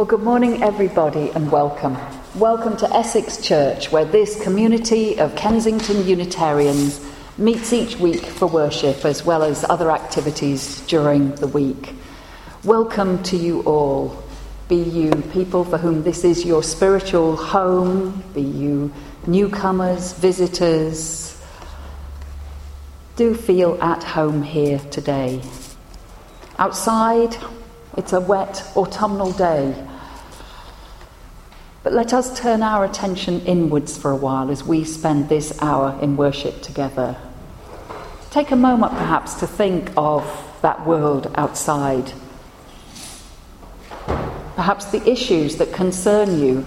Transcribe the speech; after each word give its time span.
Well, 0.00 0.06
good 0.06 0.22
morning, 0.22 0.62
everybody, 0.62 1.28
and 1.32 1.52
welcome. 1.52 1.94
Welcome 2.34 2.74
to 2.78 2.90
Essex 2.90 3.36
Church, 3.36 3.92
where 3.92 4.06
this 4.06 4.42
community 4.42 5.20
of 5.20 5.36
Kensington 5.36 6.06
Unitarians 6.06 7.06
meets 7.36 7.70
each 7.74 7.98
week 7.98 8.24
for 8.24 8.46
worship 8.46 9.04
as 9.04 9.26
well 9.26 9.42
as 9.42 9.62
other 9.68 9.90
activities 9.90 10.80
during 10.86 11.34
the 11.34 11.46
week. 11.48 11.92
Welcome 12.64 13.22
to 13.24 13.36
you 13.36 13.60
all. 13.64 14.24
Be 14.68 14.76
you 14.76 15.10
people 15.34 15.64
for 15.64 15.76
whom 15.76 16.02
this 16.02 16.24
is 16.24 16.46
your 16.46 16.62
spiritual 16.62 17.36
home, 17.36 18.24
be 18.32 18.40
you 18.40 18.90
newcomers, 19.26 20.14
visitors. 20.14 21.38
Do 23.16 23.34
feel 23.34 23.76
at 23.82 24.02
home 24.02 24.42
here 24.44 24.78
today. 24.90 25.42
Outside, 26.58 27.36
it's 27.98 28.14
a 28.14 28.20
wet 28.20 28.64
autumnal 28.74 29.32
day. 29.32 29.88
But 31.82 31.94
let 31.94 32.12
us 32.12 32.38
turn 32.38 32.62
our 32.62 32.84
attention 32.84 33.40
inwards 33.46 33.96
for 33.96 34.10
a 34.10 34.16
while 34.16 34.50
as 34.50 34.64
we 34.64 34.84
spend 34.84 35.28
this 35.28 35.56
hour 35.62 35.98
in 36.02 36.16
worship 36.16 36.60
together. 36.60 37.16
Take 38.30 38.50
a 38.50 38.56
moment 38.56 38.92
perhaps 38.92 39.34
to 39.40 39.46
think 39.46 39.90
of 39.96 40.24
that 40.60 40.86
world 40.86 41.32
outside. 41.36 42.12
Perhaps 44.56 44.86
the 44.92 45.08
issues 45.10 45.56
that 45.56 45.72
concern 45.72 46.38
you. 46.38 46.66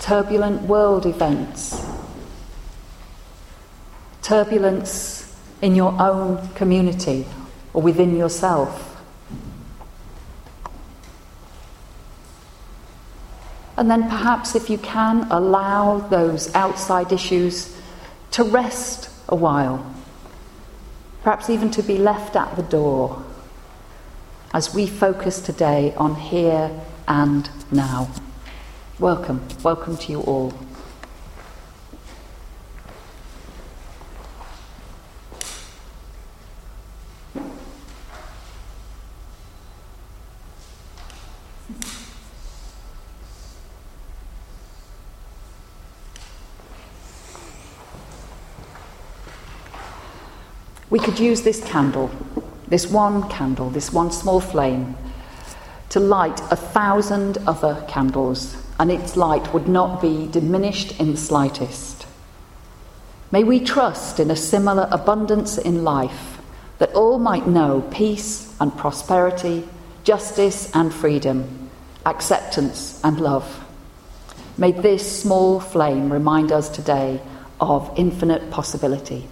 Turbulent 0.00 0.62
world 0.62 1.06
events. 1.06 1.86
Turbulence 4.22 5.34
in 5.62 5.76
your 5.76 5.94
own 6.02 6.48
community 6.54 7.26
or 7.72 7.80
within 7.80 8.16
yourself. 8.16 8.91
And 13.82 13.90
then 13.90 14.08
perhaps, 14.08 14.54
if 14.54 14.70
you 14.70 14.78
can, 14.78 15.26
allow 15.28 15.98
those 15.98 16.54
outside 16.54 17.10
issues 17.10 17.76
to 18.30 18.44
rest 18.44 19.10
a 19.28 19.34
while, 19.34 19.84
perhaps 21.24 21.50
even 21.50 21.68
to 21.72 21.82
be 21.82 21.98
left 21.98 22.36
at 22.36 22.54
the 22.54 22.62
door 22.62 23.24
as 24.54 24.72
we 24.72 24.86
focus 24.86 25.40
today 25.40 25.92
on 25.96 26.14
here 26.14 26.70
and 27.08 27.50
now. 27.72 28.08
Welcome, 29.00 29.42
welcome 29.64 29.96
to 29.96 30.12
you 30.12 30.20
all. 30.20 30.54
We 50.92 50.98
could 50.98 51.18
use 51.18 51.40
this 51.40 51.64
candle, 51.64 52.10
this 52.68 52.86
one 52.86 53.26
candle, 53.30 53.70
this 53.70 53.94
one 53.94 54.12
small 54.12 54.40
flame, 54.40 54.94
to 55.88 55.98
light 55.98 56.38
a 56.50 56.56
thousand 56.56 57.38
other 57.46 57.82
candles, 57.88 58.54
and 58.78 58.92
its 58.92 59.16
light 59.16 59.54
would 59.54 59.66
not 59.68 60.02
be 60.02 60.28
diminished 60.30 61.00
in 61.00 61.12
the 61.12 61.16
slightest. 61.16 62.06
May 63.30 63.42
we 63.42 63.58
trust 63.58 64.20
in 64.20 64.30
a 64.30 64.36
similar 64.36 64.86
abundance 64.90 65.56
in 65.56 65.82
life, 65.82 66.38
that 66.76 66.92
all 66.92 67.18
might 67.18 67.46
know 67.46 67.80
peace 67.90 68.54
and 68.60 68.76
prosperity, 68.76 69.66
justice 70.04 70.70
and 70.74 70.92
freedom, 70.92 71.70
acceptance 72.04 73.00
and 73.02 73.18
love. 73.18 73.64
May 74.58 74.72
this 74.72 75.22
small 75.22 75.58
flame 75.58 76.12
remind 76.12 76.52
us 76.52 76.68
today 76.68 77.22
of 77.62 77.90
infinite 77.96 78.50
possibility. 78.50 79.26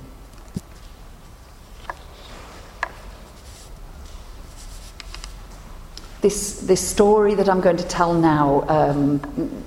This, 6.20 6.60
this 6.60 6.86
story 6.86 7.34
that 7.34 7.48
I'm 7.48 7.62
going 7.62 7.78
to 7.78 7.86
tell 7.86 8.12
now 8.12 8.66
um, 8.68 9.20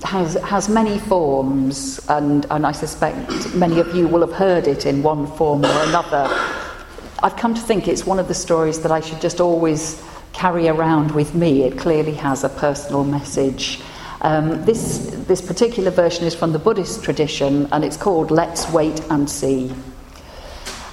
has, 0.04 0.36
has 0.36 0.70
many 0.70 1.00
forms, 1.00 2.00
and, 2.10 2.46
and 2.52 2.64
I 2.64 2.72
suspect 2.72 3.56
many 3.56 3.80
of 3.80 3.96
you 3.96 4.08
will 4.08 4.22
have 4.22 4.34
heard 4.34 4.68
it 4.68 4.86
in 4.86 5.02
one 5.02 5.26
form 5.26 5.66
or 5.66 5.84
another. 5.86 6.28
I've 7.24 7.36
come 7.38 7.56
to 7.56 7.62
think 7.62 7.88
it's 7.88 8.06
one 8.06 8.20
of 8.20 8.28
the 8.28 8.36
stories 8.36 8.82
that 8.82 8.92
I 8.92 9.00
should 9.00 9.20
just 9.20 9.42
always 9.42 10.04
carry 10.32 10.68
around 10.68 11.12
with 11.12 11.34
me. 11.34 11.64
It 11.64 11.80
clearly 11.80 12.14
has 12.16 12.44
a 12.44 12.50
personal 12.50 13.04
message. 13.04 13.82
Um, 14.22 14.64
this, 14.64 15.10
this 15.28 15.42
particular 15.42 15.90
version 15.90 16.26
is 16.26 16.36
from 16.36 16.52
the 16.52 16.60
Buddhist 16.60 17.04
tradition, 17.04 17.68
and 17.72 17.84
it's 17.84 17.98
called 17.98 18.30
Let's 18.30 18.70
Wait 18.72 19.02
and 19.10 19.28
See. 19.28 19.72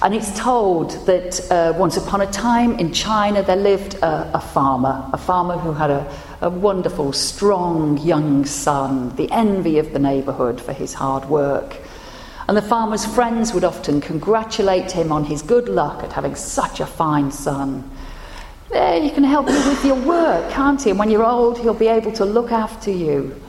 And 0.03 0.15
it's 0.15 0.35
told 0.37 1.05
that 1.05 1.51
uh, 1.51 1.77
once 1.77 1.95
upon 1.95 2.21
a 2.21 2.31
time 2.31 2.79
in 2.79 2.91
China 2.91 3.43
there 3.43 3.55
lived 3.55 3.95
a, 3.95 4.31
a 4.33 4.41
farmer, 4.41 5.07
a 5.13 5.17
farmer 5.17 5.59
who 5.59 5.73
had 5.73 5.91
a, 5.91 6.11
a, 6.41 6.49
wonderful, 6.49 7.13
strong 7.13 7.99
young 7.99 8.43
son, 8.45 9.15
the 9.15 9.31
envy 9.31 9.77
of 9.77 9.93
the 9.93 9.99
neighbourhood 9.99 10.59
for 10.59 10.73
his 10.73 10.95
hard 10.95 11.25
work. 11.25 11.77
And 12.47 12.57
the 12.57 12.63
farmer's 12.63 13.05
friends 13.05 13.53
would 13.53 13.63
often 13.63 14.01
congratulate 14.01 14.91
him 14.91 15.11
on 15.11 15.23
his 15.23 15.43
good 15.43 15.69
luck 15.69 16.03
at 16.03 16.13
having 16.13 16.33
such 16.33 16.79
a 16.79 16.87
fine 16.87 17.31
son. 17.31 17.87
There, 18.69 18.97
you 18.97 19.11
can 19.11 19.23
help 19.23 19.49
you 19.49 19.69
with 19.69 19.85
your 19.85 20.01
work, 20.01 20.49
can't 20.51 20.81
he? 20.81 20.89
And 20.89 20.97
when 20.97 21.11
you're 21.11 21.25
old, 21.25 21.59
he'll 21.59 21.75
be 21.75 21.87
able 21.87 22.11
to 22.13 22.25
look 22.25 22.51
after 22.51 22.89
you. 22.89 23.39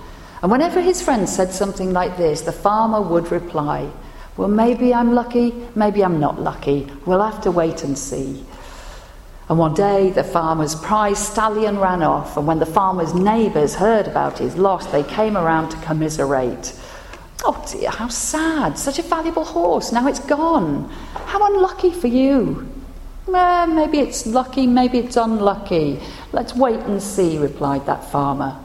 And 0.43 0.51
whenever 0.51 0.83
his 0.83 1.01
friends 1.01 1.35
said 1.35 1.53
something 1.53 1.93
like 1.95 2.19
this, 2.19 2.43
the 2.43 2.53
farmer 2.53 3.01
would 3.01 3.33
reply, 3.33 3.89
well, 4.37 4.49
maybe 4.49 4.95
I'm 4.95 5.15
lucky, 5.15 5.55
maybe 5.75 6.03
I'm 6.03 6.19
not 6.19 6.41
lucky. 6.41 6.89
We'll 7.05 7.23
have 7.23 7.43
to 7.43 7.51
wait 7.51 7.85
and 7.85 7.99
see. 7.99 8.45
And 9.49 9.59
one 9.59 9.75
day 9.75 10.11
the 10.11 10.25
farmer's 10.25 10.75
prize 10.75 11.19
stallion 11.19 11.79
ran 11.79 12.03
off, 12.03 12.37
and 12.37 12.47
when 12.47 12.59
the 12.59 12.67
farmer's 12.67 13.13
neighbours 13.13 13.75
heard 13.75 14.07
about 14.07 14.39
his 14.39 14.57
loss, 14.57 14.87
they 14.87 15.03
came 15.03 15.37
around 15.37 15.71
to 15.71 15.77
commiserate. 15.79 16.75
Oh 17.45 17.63
dear, 17.71 17.91
how 17.91 18.09
sad! 18.09 18.79
Such 18.79 18.99
a 18.99 19.03
valuable 19.03 19.45
horse, 19.45 19.93
now 19.93 20.07
it's 20.07 20.21
gone. 20.21 20.89
How 21.27 21.45
unlucky 21.55 21.91
for 21.91 22.07
you. 22.07 22.67
Eh, 23.29 23.67
maybe 23.67 23.99
it's 23.99 24.27
lucky, 24.27 24.67
maybe 24.67 24.99
it's 24.99 25.17
unlucky. 25.17 26.01
Let's 26.33 26.55
wait 26.55 26.81
and 26.81 27.03
see, 27.03 27.39
replied 27.39 27.85
that 27.87 28.11
farmer. 28.11 28.57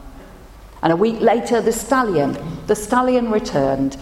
And 0.82 0.94
a 0.94 0.96
week 0.96 1.20
later, 1.20 1.60
the 1.60 1.72
stallion, 1.72 2.38
the 2.68 2.76
stallion 2.76 3.32
returned, 3.32 3.98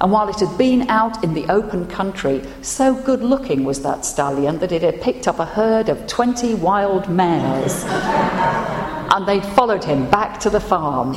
and 0.00 0.12
while 0.12 0.28
it 0.28 0.40
had 0.40 0.58
been 0.58 0.90
out 0.90 1.24
in 1.24 1.32
the 1.32 1.46
open 1.50 1.86
country, 1.86 2.42
so 2.62 2.94
good 2.94 3.22
looking 3.22 3.64
was 3.64 3.82
that 3.82 4.04
stallion 4.04 4.58
that 4.58 4.72
it 4.72 4.82
had 4.82 5.00
picked 5.00 5.26
up 5.26 5.38
a 5.38 5.46
herd 5.46 5.88
of 5.88 6.06
20 6.06 6.54
wild 6.54 7.08
mares. 7.08 7.84
and 7.86 9.26
they'd 9.26 9.44
followed 9.54 9.84
him 9.84 10.08
back 10.10 10.38
to 10.40 10.50
the 10.50 10.60
farm. 10.60 11.12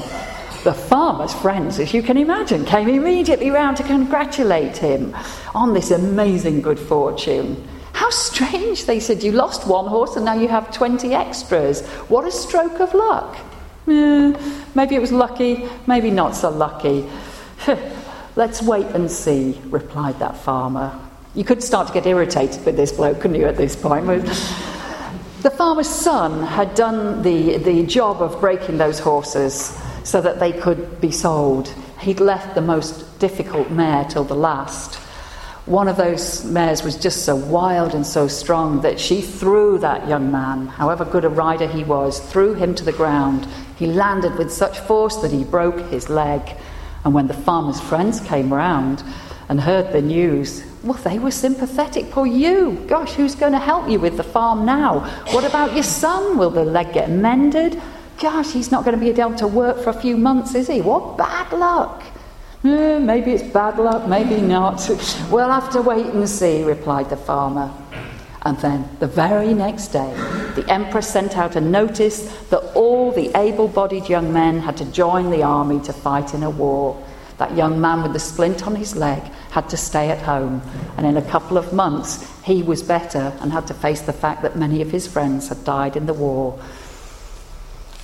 The 0.64 0.74
farmer's 0.74 1.34
friends, 1.34 1.80
as 1.80 1.94
you 1.94 2.02
can 2.02 2.18
imagine, 2.18 2.66
came 2.66 2.88
immediately 2.88 3.50
round 3.50 3.78
to 3.78 3.84
congratulate 3.84 4.78
him 4.78 5.16
on 5.56 5.74
this 5.74 5.92
amazing 5.92 6.62
good 6.62 6.80
fortune. 6.80 7.66
How 7.94 8.10
strange, 8.10 8.86
they 8.86 9.00
said. 9.00 9.24
You 9.24 9.34
lost 9.34 9.68
one 9.68 9.88
horse 9.88 10.16
and 10.16 10.24
now 10.24 10.36
you 10.36 10.48
have 10.48 10.74
20 10.74 11.14
extras. 11.14 11.86
What 12.08 12.26
a 12.26 12.32
stroke 12.32 12.80
of 12.80 12.94
luck. 12.94 13.38
Eh, 13.88 14.34
maybe 14.76 14.96
it 14.96 15.02
was 15.02 15.12
lucky, 15.12 15.68
maybe 15.88 16.12
not 16.12 16.36
so 16.36 16.50
lucky. 16.50 17.10
Let's 18.40 18.62
wait 18.62 18.86
and 18.96 19.12
see, 19.12 19.60
replied 19.66 20.18
that 20.20 20.38
farmer. 20.38 20.98
You 21.36 21.44
could 21.44 21.62
start 21.62 21.88
to 21.88 21.94
get 21.94 22.06
irritated 22.06 22.64
with 22.64 22.78
this 22.78 22.94
bloke, 22.94 23.20
couldn't 23.20 23.36
you, 23.36 23.46
at 23.46 23.58
this 23.58 23.76
point? 23.76 24.06
the 25.42 25.52
farmer's 25.52 25.90
son 25.90 26.44
had 26.44 26.74
done 26.74 27.22
the, 27.22 27.58
the 27.58 27.86
job 27.86 28.22
of 28.22 28.40
breaking 28.40 28.78
those 28.78 28.98
horses 28.98 29.78
so 30.06 30.22
that 30.22 30.40
they 30.40 30.54
could 30.54 31.02
be 31.02 31.12
sold. 31.12 31.68
He'd 32.00 32.22
left 32.22 32.56
the 32.56 32.62
most 32.62 33.20
difficult 33.20 33.72
mare 33.72 34.06
till 34.06 34.24
the 34.24 34.38
last. 34.38 34.96
One 35.66 35.90
of 35.90 35.98
those 35.98 36.46
mares 36.46 36.82
was 36.82 36.96
just 36.96 37.26
so 37.26 37.36
wild 37.36 37.94
and 37.94 38.08
so 38.08 38.30
strong 38.30 38.80
that 38.84 39.02
she 39.02 39.20
threw 39.20 39.80
that 39.80 40.08
young 40.08 40.32
man, 40.32 40.68
however 40.68 41.04
good 41.04 41.26
a 41.26 41.30
rider 41.30 41.68
he 41.68 41.84
was, 41.84 42.22
threw 42.22 42.54
him 42.54 42.74
to 42.76 42.86
the 42.86 42.94
ground. 42.94 43.50
He 43.76 43.86
landed 43.86 44.38
with 44.38 44.50
such 44.50 44.80
force 44.80 45.18
that 45.18 45.34
he 45.34 45.44
broke 45.44 45.82
his 45.90 46.10
leg. 46.10 46.56
And 47.04 47.14
when 47.14 47.28
the 47.28 47.34
farmer's 47.34 47.80
friends 47.80 48.20
came 48.20 48.54
round 48.54 49.04
and 49.48 49.62
heard 49.62 49.92
the 49.94 50.02
news, 50.02 50.64
well, 50.84 50.98
they 51.04 51.20
were 51.20 51.32
sympathetic. 51.32 52.10
Poor 52.12 52.26
you. 52.26 52.84
Gosh, 52.88 53.14
who's 53.14 53.36
going 53.36 53.52
to 53.52 53.60
help 53.60 53.90
you 53.90 54.00
with 54.00 54.18
the 54.18 54.24
farm 54.24 54.66
now? 54.66 55.00
What 55.32 55.44
about 55.44 55.74
your 55.74 55.84
son? 55.84 56.38
Will 56.38 56.50
the 56.50 56.64
leg 56.64 56.94
get 56.94 57.10
mended? 57.10 57.82
Gosh, 58.20 58.52
he's 58.52 58.72
not 58.72 58.86
going 58.86 58.98
to 58.98 59.00
be 59.00 59.10
able 59.10 59.36
to 59.36 59.48
work 59.48 59.82
for 59.84 59.90
a 59.90 60.02
few 60.02 60.18
months, 60.18 60.56
is 60.56 60.68
he? 60.68 60.82
What 60.82 61.18
bad 61.18 61.52
luck. 61.52 62.04
Eh, 62.64 63.00
maybe 63.00 63.32
it's 63.32 63.54
bad 63.54 63.80
luck, 63.80 64.08
maybe 64.08 64.42
not. 64.42 64.86
we'll 65.32 65.50
have 65.50 65.70
to 65.72 65.82
wait 65.82 66.06
and 66.08 66.28
see, 66.28 66.64
replied 66.64 67.10
the 67.10 67.18
farmer. 67.18 67.72
And 68.50 68.58
then, 68.62 68.90
the 68.98 69.06
very 69.06 69.54
next 69.54 69.90
day, 69.90 70.12
the 70.56 70.66
emperor 70.70 71.04
sent 71.04 71.38
out 71.38 71.56
a 71.56 71.62
notice 71.62 72.24
that 72.46 72.74
all 72.74 73.12
the 73.12 73.30
able 73.38 73.68
bodied 73.68 74.10
young 74.10 74.34
men 74.34 74.62
had 74.62 74.76
to 74.78 74.86
join 74.86 75.30
the 75.30 75.44
army 75.44 75.80
to 75.82 75.94
fight 75.94 76.34
in 76.34 76.42
a 76.42 76.50
war. 76.50 77.00
That 77.38 77.56
young 77.56 77.80
man 77.80 78.02
with 78.02 78.14
the 78.14 78.20
splint 78.20 78.66
on 78.66 78.76
his 78.76 78.96
leg 78.96 79.22
had 79.52 79.70
to 79.70 79.78
stay 79.78 80.10
at 80.10 80.24
home, 80.24 80.64
and 80.98 81.06
in 81.06 81.16
a 81.16 81.30
couple 81.30 81.60
of 81.60 81.74
months, 81.74 82.28
he 82.42 82.64
was 82.64 82.82
better 82.82 83.38
and 83.40 83.52
had 83.52 83.68
to 83.68 83.76
face 83.76 84.02
the 84.02 84.14
fact 84.14 84.42
that 84.42 84.58
many 84.58 84.82
of 84.82 84.90
his 84.90 85.06
friends 85.06 85.50
had 85.50 85.64
died 85.64 85.96
in 85.96 86.08
the 86.08 86.14
war. 86.16 86.60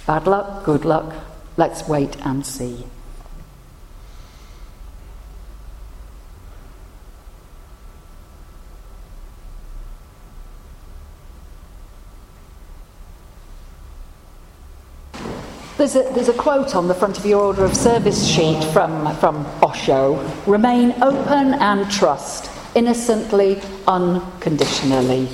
Bad 0.05 0.27
luck, 0.27 0.63
good 0.63 0.85
luck, 0.85 1.11
let's 1.57 1.87
wait 1.87 2.23
and 2.23 2.45
see. 2.45 2.85
There's 15.85 15.97
a, 15.97 16.13
there's 16.13 16.29
a 16.29 16.33
quote 16.33 16.73
on 16.73 16.87
the 16.87 16.95
front 16.95 17.19
of 17.19 17.27
your 17.27 17.43
order 17.43 17.63
of 17.63 17.75
service 17.75 18.25
sheet 18.25 18.59
from, 18.73 19.15
from 19.17 19.45
Osho 19.61 20.15
remain 20.47 20.95
open 21.03 21.53
and 21.53 21.91
trust, 21.91 22.49
innocently, 22.73 23.61
unconditionally. 23.87 25.29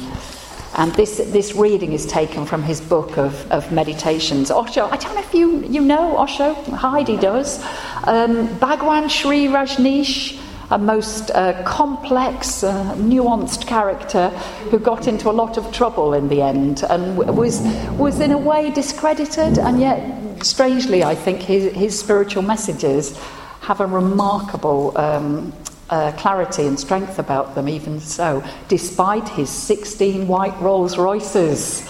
And 0.75 0.93
this, 0.95 1.19
this 1.27 1.55
reading 1.55 1.93
is 1.93 2.05
taken 2.05 2.45
from 2.45 2.63
his 2.63 2.81
book 2.81 3.17
of, 3.17 3.49
of 3.49 3.71
meditations. 3.71 4.51
Osho, 4.51 4.89
I 4.89 4.97
don't 4.97 5.15
know 5.15 5.21
if 5.21 5.33
you, 5.33 5.63
you 5.63 5.79
know 5.79 6.17
Osho, 6.17 6.53
Heidi 6.53 7.15
does. 7.15 7.63
Um, 8.03 8.53
Bhagwan 8.59 9.07
Shree 9.07 9.45
Rajneesh, 9.45 10.37
a 10.69 10.77
most 10.77 11.31
uh, 11.31 11.63
complex, 11.63 12.61
uh, 12.65 12.93
nuanced 12.95 13.67
character 13.67 14.27
who 14.69 14.79
got 14.79 15.07
into 15.07 15.29
a 15.29 15.31
lot 15.31 15.57
of 15.57 15.71
trouble 15.71 16.13
in 16.13 16.27
the 16.27 16.41
end 16.41 16.83
and 16.89 17.17
was, 17.17 17.61
was 17.97 18.19
in 18.19 18.31
a 18.31 18.37
way 18.37 18.69
discredited 18.69 19.57
and 19.57 19.79
yet 19.79 20.20
strangely, 20.41 21.03
I 21.03 21.15
think 21.15 21.41
his, 21.41 21.73
his 21.73 21.99
spiritual 21.99 22.43
messages 22.43 23.17
have 23.61 23.79
a 23.79 23.85
remarkable 23.85 24.97
um, 24.97 25.53
uh, 25.89 26.11
clarity 26.13 26.65
and 26.65 26.79
strength 26.79 27.19
about 27.19 27.53
them, 27.53 27.67
even 27.67 27.99
so, 27.99 28.43
despite 28.67 29.27
his 29.29 29.49
16 29.49 30.27
white 30.27 30.59
Rolls 30.61 30.97
Royces. 30.97 31.87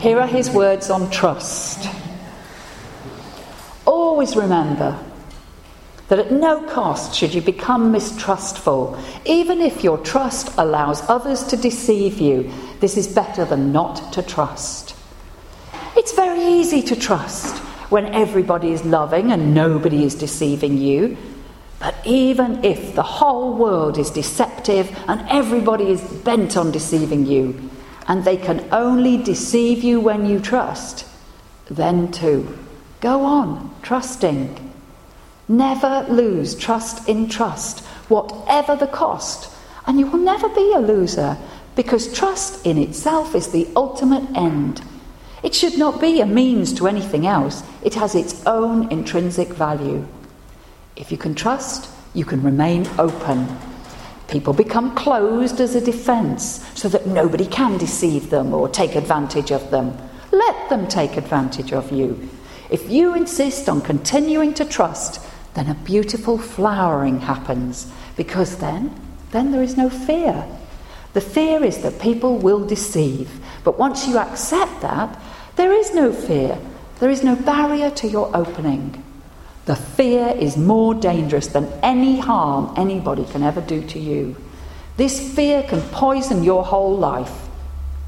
Here 0.00 0.18
are 0.18 0.26
his 0.26 0.50
words 0.50 0.90
on 0.90 1.10
trust. 1.10 1.88
Always 3.86 4.36
remember 4.36 4.98
that 6.08 6.18
at 6.18 6.32
no 6.32 6.60
cost 6.68 7.14
should 7.14 7.32
you 7.32 7.40
become 7.40 7.92
mistrustful. 7.92 8.98
Even 9.24 9.60
if 9.60 9.84
your 9.84 9.98
trust 9.98 10.50
allows 10.58 11.08
others 11.08 11.44
to 11.44 11.56
deceive 11.56 12.18
you, 12.18 12.50
this 12.80 12.96
is 12.96 13.06
better 13.06 13.44
than 13.44 13.70
not 13.70 14.12
to 14.12 14.22
trust. 14.22 14.89
It's 16.00 16.14
very 16.14 16.42
easy 16.42 16.80
to 16.84 16.96
trust 16.96 17.58
when 17.90 18.06
everybody 18.14 18.72
is 18.72 18.86
loving 18.86 19.32
and 19.32 19.52
nobody 19.52 20.02
is 20.02 20.14
deceiving 20.14 20.78
you. 20.78 21.18
But 21.78 21.94
even 22.06 22.64
if 22.64 22.94
the 22.94 23.02
whole 23.02 23.52
world 23.52 23.98
is 23.98 24.08
deceptive 24.08 24.98
and 25.08 25.20
everybody 25.28 25.90
is 25.90 26.00
bent 26.00 26.56
on 26.56 26.70
deceiving 26.70 27.26
you, 27.26 27.68
and 28.08 28.24
they 28.24 28.38
can 28.38 28.66
only 28.72 29.18
deceive 29.18 29.84
you 29.84 30.00
when 30.00 30.24
you 30.24 30.40
trust, 30.40 31.04
then 31.70 32.10
too, 32.10 32.58
go 33.02 33.22
on 33.22 33.70
trusting. 33.82 34.72
Never 35.48 36.06
lose 36.08 36.54
trust 36.54 37.10
in 37.10 37.28
trust, 37.28 37.80
whatever 38.08 38.74
the 38.74 38.86
cost, 38.86 39.52
and 39.86 39.98
you 39.98 40.06
will 40.06 40.24
never 40.24 40.48
be 40.48 40.72
a 40.72 40.80
loser 40.80 41.36
because 41.76 42.10
trust 42.10 42.64
in 42.64 42.78
itself 42.78 43.34
is 43.34 43.48
the 43.48 43.68
ultimate 43.76 44.34
end. 44.34 44.80
It 45.42 45.54
should 45.54 45.78
not 45.78 46.00
be 46.00 46.20
a 46.20 46.26
means 46.26 46.72
to 46.74 46.86
anything 46.86 47.26
else, 47.26 47.62
it 47.82 47.94
has 47.94 48.14
its 48.14 48.44
own 48.46 48.90
intrinsic 48.92 49.48
value. 49.48 50.06
If 50.96 51.10
you 51.10 51.18
can 51.18 51.34
trust, 51.34 51.90
you 52.14 52.24
can 52.24 52.42
remain 52.42 52.86
open. 52.98 53.48
People 54.28 54.52
become 54.52 54.94
closed 54.94 55.60
as 55.60 55.74
a 55.74 55.80
defense 55.80 56.64
so 56.74 56.88
that 56.88 57.06
nobody 57.06 57.46
can 57.46 57.78
deceive 57.78 58.30
them 58.30 58.54
or 58.54 58.68
take 58.68 58.94
advantage 58.94 59.50
of 59.50 59.70
them. 59.70 59.96
Let 60.30 60.68
them 60.68 60.86
take 60.86 61.16
advantage 61.16 61.72
of 61.72 61.90
you. 61.90 62.28
If 62.68 62.90
you 62.90 63.14
insist 63.14 63.68
on 63.68 63.80
continuing 63.80 64.54
to 64.54 64.64
trust, 64.64 65.20
then 65.54 65.68
a 65.68 65.74
beautiful 65.74 66.38
flowering 66.38 67.20
happens 67.20 67.90
because 68.16 68.58
then 68.58 68.94
then 69.30 69.52
there 69.52 69.62
is 69.62 69.76
no 69.76 69.88
fear. 69.88 70.44
The 71.12 71.20
fear 71.20 71.64
is 71.64 71.78
that 71.78 72.00
people 72.00 72.38
will 72.38 72.64
deceive. 72.64 73.40
But 73.64 73.78
once 73.78 74.06
you 74.06 74.18
accept 74.18 74.80
that, 74.82 75.18
there 75.60 75.74
is 75.74 75.92
no 75.92 76.10
fear, 76.10 76.58
there 77.00 77.10
is 77.10 77.22
no 77.22 77.36
barrier 77.36 77.90
to 77.90 78.08
your 78.08 78.34
opening. 78.34 79.04
The 79.66 79.76
fear 79.76 80.28
is 80.28 80.56
more 80.56 80.94
dangerous 80.94 81.48
than 81.48 81.70
any 81.82 82.18
harm 82.18 82.72
anybody 82.78 83.26
can 83.26 83.42
ever 83.42 83.60
do 83.60 83.86
to 83.88 83.98
you. 83.98 84.36
This 84.96 85.34
fear 85.34 85.62
can 85.62 85.82
poison 85.90 86.44
your 86.44 86.64
whole 86.64 86.96
life. 86.96 87.46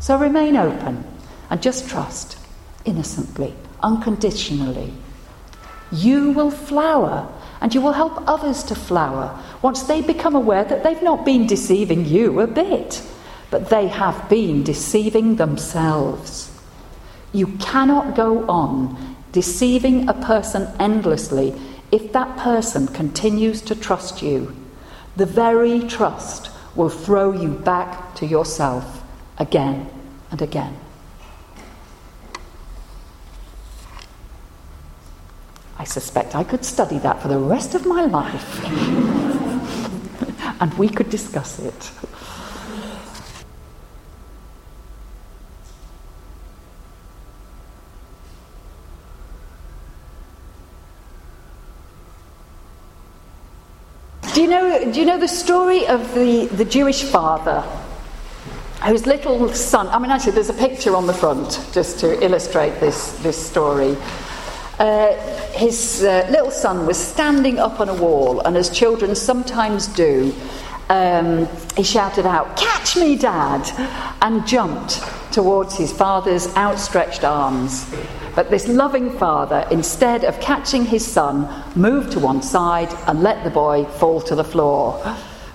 So 0.00 0.16
remain 0.16 0.56
open 0.56 1.04
and 1.50 1.60
just 1.60 1.90
trust, 1.90 2.38
innocently, 2.86 3.52
unconditionally. 3.82 4.94
You 5.92 6.30
will 6.30 6.50
flower 6.50 7.30
and 7.60 7.74
you 7.74 7.82
will 7.82 7.92
help 7.92 8.26
others 8.26 8.64
to 8.64 8.74
flower 8.74 9.38
once 9.60 9.82
they 9.82 10.00
become 10.00 10.34
aware 10.34 10.64
that 10.64 10.84
they've 10.84 11.02
not 11.02 11.26
been 11.26 11.46
deceiving 11.46 12.06
you 12.06 12.40
a 12.40 12.46
bit, 12.46 13.02
but 13.50 13.68
they 13.68 13.88
have 13.88 14.30
been 14.30 14.62
deceiving 14.62 15.36
themselves. 15.36 16.51
You 17.32 17.46
cannot 17.58 18.14
go 18.14 18.46
on 18.48 19.16
deceiving 19.32 20.08
a 20.08 20.14
person 20.14 20.68
endlessly 20.78 21.54
if 21.90 22.12
that 22.12 22.36
person 22.36 22.86
continues 22.86 23.62
to 23.62 23.74
trust 23.74 24.22
you. 24.22 24.54
The 25.16 25.26
very 25.26 25.80
trust 25.80 26.50
will 26.74 26.88
throw 26.88 27.32
you 27.32 27.48
back 27.48 28.14
to 28.16 28.26
yourself 28.26 29.02
again 29.38 29.88
and 30.30 30.40
again. 30.40 30.76
I 35.78 35.84
suspect 35.84 36.36
I 36.36 36.44
could 36.44 36.64
study 36.64 36.98
that 36.98 37.20
for 37.20 37.28
the 37.28 37.38
rest 37.38 37.74
of 37.74 37.84
my 37.84 38.04
life. 38.04 38.64
and 40.60 40.72
we 40.74 40.88
could 40.88 41.10
discuss 41.10 41.58
it. 41.58 41.90
Know, 54.52 54.92
do 54.92 55.00
you 55.00 55.06
know 55.06 55.18
the 55.18 55.28
story 55.28 55.86
of 55.86 56.14
the, 56.14 56.46
the 56.46 56.64
Jewish 56.64 57.02
father 57.02 57.62
whose 58.84 59.06
little 59.06 59.48
son? 59.54 59.88
I 59.88 59.98
mean, 59.98 60.10
actually, 60.10 60.32
there's 60.32 60.50
a 60.50 60.54
picture 60.54 60.94
on 60.94 61.06
the 61.06 61.14
front 61.14 61.66
just 61.72 61.98
to 62.00 62.22
illustrate 62.22 62.78
this, 62.78 63.12
this 63.22 63.36
story. 63.36 63.96
Uh, 64.78 65.16
his 65.52 66.02
uh, 66.02 66.26
little 66.30 66.50
son 66.50 66.86
was 66.86 66.98
standing 66.98 67.58
up 67.58 67.80
on 67.80 67.88
a 67.88 67.94
wall, 67.94 68.40
and 68.40 68.56
as 68.56 68.68
children 68.68 69.14
sometimes 69.14 69.86
do, 69.88 70.34
um, 70.88 71.48
he 71.76 71.82
shouted 71.82 72.26
out, 72.26 72.56
Catch 72.56 72.96
me, 72.96 73.16
Dad! 73.16 73.64
and 74.20 74.46
jumped 74.46 75.02
towards 75.32 75.76
his 75.76 75.92
father's 75.92 76.54
outstretched 76.56 77.24
arms. 77.24 77.90
But 78.34 78.50
this 78.50 78.66
loving 78.66 79.10
father, 79.18 79.66
instead 79.70 80.24
of 80.24 80.40
catching 80.40 80.86
his 80.86 81.06
son, 81.06 81.48
moved 81.76 82.12
to 82.12 82.18
one 82.18 82.42
side 82.42 82.88
and 83.06 83.22
let 83.22 83.44
the 83.44 83.50
boy 83.50 83.84
fall 83.84 84.22
to 84.22 84.34
the 84.34 84.44
floor. 84.44 85.02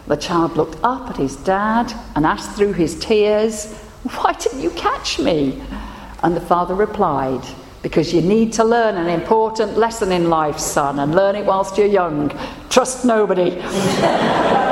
The 0.06 0.16
child 0.16 0.56
looked 0.56 0.78
up 0.84 1.10
at 1.10 1.18
his 1.18 1.36
dad 1.38 1.92
and 2.16 2.26
asked 2.26 2.56
through 2.56 2.74
his 2.74 3.00
tears, 3.00 3.74
Why 4.04 4.34
didn't 4.34 4.62
you 4.62 4.70
catch 4.72 5.18
me? 5.18 5.62
And 6.22 6.36
the 6.36 6.42
father 6.42 6.76
replied, 6.76 7.42
Because 7.82 8.14
you 8.14 8.22
need 8.22 8.54
to 8.54 8.64
learn 8.64 8.96
an 8.96 9.08
important 9.08 9.78
lesson 9.78 10.12
in 10.12 10.30
life, 10.30 10.60
son, 10.60 11.00
and 11.00 11.16
learn 11.16 11.36
it 11.36 11.46
whilst 11.46 11.78
you're 11.78 11.88
young. 11.88 12.32
Trust 12.70 13.06
nobody. 13.06 13.60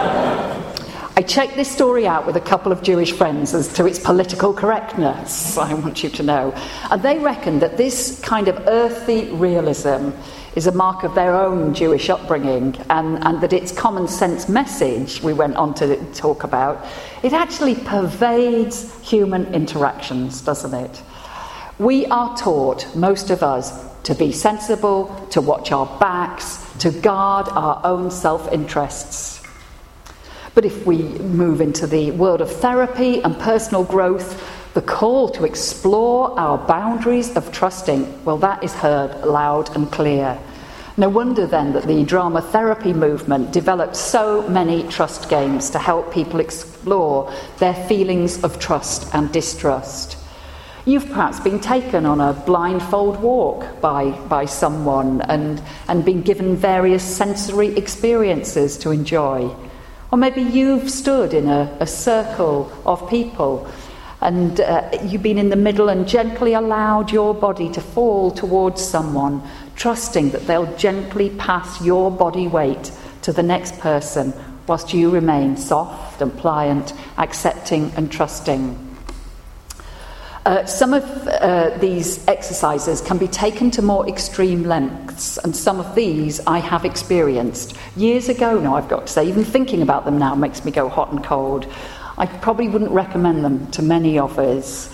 I 1.17 1.21
checked 1.21 1.55
this 1.55 1.71
story 1.71 2.05
out 2.05 2.25
with 2.25 2.35
a 2.35 2.41
couple 2.41 2.73
of 2.73 2.83
Jewish 2.83 3.13
friends 3.13 3.53
as 3.53 3.73
to 3.75 3.85
its 3.85 3.97
political 3.97 4.53
correctness, 4.53 5.57
I 5.57 5.73
want 5.73 6.03
you 6.03 6.09
to 6.09 6.23
know. 6.23 6.51
And 6.91 7.01
they 7.01 7.19
reckon 7.19 7.59
that 7.59 7.77
this 7.77 8.19
kind 8.19 8.49
of 8.49 8.67
earthy 8.67 9.31
realism 9.31 10.09
is 10.57 10.67
a 10.67 10.73
mark 10.73 11.03
of 11.03 11.15
their 11.15 11.33
own 11.33 11.73
Jewish 11.73 12.09
upbringing, 12.09 12.75
and, 12.89 13.25
and 13.25 13.39
that 13.39 13.53
its 13.53 13.71
common 13.71 14.09
sense 14.09 14.49
message, 14.49 15.21
we 15.21 15.31
went 15.31 15.55
on 15.55 15.73
to 15.75 15.95
talk 16.13 16.43
about, 16.43 16.85
it 17.23 17.31
actually 17.31 17.75
pervades 17.75 18.93
human 18.99 19.45
interactions, 19.53 20.41
doesn't 20.41 20.73
it? 20.73 21.01
We 21.79 22.07
are 22.07 22.35
taught, 22.35 22.93
most 22.93 23.29
of 23.29 23.41
us, 23.41 23.85
to 24.03 24.15
be 24.15 24.33
sensible, 24.33 25.27
to 25.31 25.39
watch 25.39 25.71
our 25.71 25.85
backs, 25.97 26.61
to 26.79 26.91
guard 26.91 27.47
our 27.47 27.79
own 27.85 28.11
self 28.11 28.51
interests. 28.51 29.44
But 30.55 30.65
if 30.65 30.85
we 30.85 31.03
move 31.19 31.59
into 31.59 31.85
the 31.85 32.11
world 32.11 32.39
of 32.39 32.49
therapy 32.49 33.21
and 33.21 33.37
personal 33.37 33.83
growth, 33.83 34.41
the 34.73 34.81
call 34.81 35.27
to 35.29 35.43
explore 35.43 36.37
our 36.39 36.57
boundaries 36.57 37.35
of 37.35 37.51
trusting, 37.51 38.23
well, 38.23 38.37
that 38.37 38.63
is 38.63 38.73
heard 38.73 39.25
loud 39.25 39.75
and 39.75 39.91
clear. 39.91 40.39
No 40.97 41.09
wonder 41.09 41.45
then 41.45 41.73
that 41.73 41.87
the 41.87 42.05
drama 42.05 42.41
therapy 42.41 42.93
movement 42.93 43.51
developed 43.51 43.97
so 43.97 44.47
many 44.47 44.83
trust 44.87 45.29
games 45.29 45.69
to 45.71 45.79
help 45.79 46.13
people 46.13 46.39
explore 46.39 47.33
their 47.59 47.73
feelings 47.73 48.41
of 48.41 48.57
trust 48.57 49.13
and 49.13 49.29
distrust. 49.33 50.17
You've 50.85 51.07
perhaps 51.07 51.41
been 51.41 51.59
taken 51.59 52.05
on 52.05 52.21
a 52.21 52.31
blindfold 52.31 53.21
walk 53.21 53.81
by, 53.81 54.11
by 54.29 54.45
someone 54.45 55.19
and, 55.23 55.61
and 55.89 56.05
been 56.05 56.21
given 56.21 56.55
various 56.55 57.03
sensory 57.03 57.75
experiences 57.75 58.77
to 58.77 58.91
enjoy. 58.91 59.53
Or 60.15 60.17
maybe 60.17 60.43
you've 60.43 60.89
stood 60.89 61.33
in 61.33 61.49
a, 61.49 61.75
a 61.81 61.85
circle 61.85 62.71
of 62.85 63.09
people 63.09 63.69
and 64.21 64.61
uh, 64.61 64.89
you've 65.03 65.21
been 65.21 65.37
in 65.37 65.49
the 65.49 65.57
middle 65.57 65.89
and 65.89 66.07
gently 66.07 66.53
allowed 66.53 67.11
your 67.11 67.33
body 67.33 67.69
to 67.73 67.81
fall 67.81 68.31
towards 68.31 68.81
someone, 68.81 69.43
trusting 69.75 70.29
that 70.29 70.47
they'll 70.47 70.73
gently 70.77 71.31
pass 71.31 71.83
your 71.83 72.09
body 72.09 72.47
weight 72.47 72.93
to 73.23 73.33
the 73.33 73.43
next 73.43 73.77
person 73.79 74.33
whilst 74.67 74.93
you 74.93 75.09
remain 75.09 75.57
soft 75.57 76.21
and 76.21 76.31
pliant, 76.37 76.93
accepting 77.17 77.91
and 77.97 78.09
trusting. 78.09 78.84
Uh, 80.45 80.63
some 80.63 80.93
of 80.93 81.03
uh, 81.27 81.75
these 81.79 82.25
exercises 82.27 83.01
can 83.01 83.17
be 83.17 83.27
taken 83.27 83.71
to 83.71 83.81
more 83.81 84.07
extreme 84.07 84.63
lengths, 84.63 85.39
and 85.39 85.55
some 85.55 85.79
of 85.79 85.95
these 85.95 86.39
I 86.45 86.59
have 86.59 86.85
experienced. 86.85 87.75
Years 87.95 88.29
ago, 88.29 88.59
now 88.59 88.75
I've 88.75 88.87
got 88.87 89.07
to 89.07 89.11
say, 89.11 89.27
even 89.27 89.43
thinking 89.43 89.81
about 89.81 90.05
them 90.05 90.19
now 90.19 90.35
makes 90.35 90.63
me 90.63 90.71
go 90.71 90.87
hot 90.87 91.11
and 91.11 91.23
cold. 91.23 91.65
I 92.19 92.27
probably 92.27 92.69
wouldn't 92.69 92.91
recommend 92.91 93.43
them 93.43 93.71
to 93.71 93.81
many 93.81 94.19
of 94.19 94.37
us. 94.37 94.93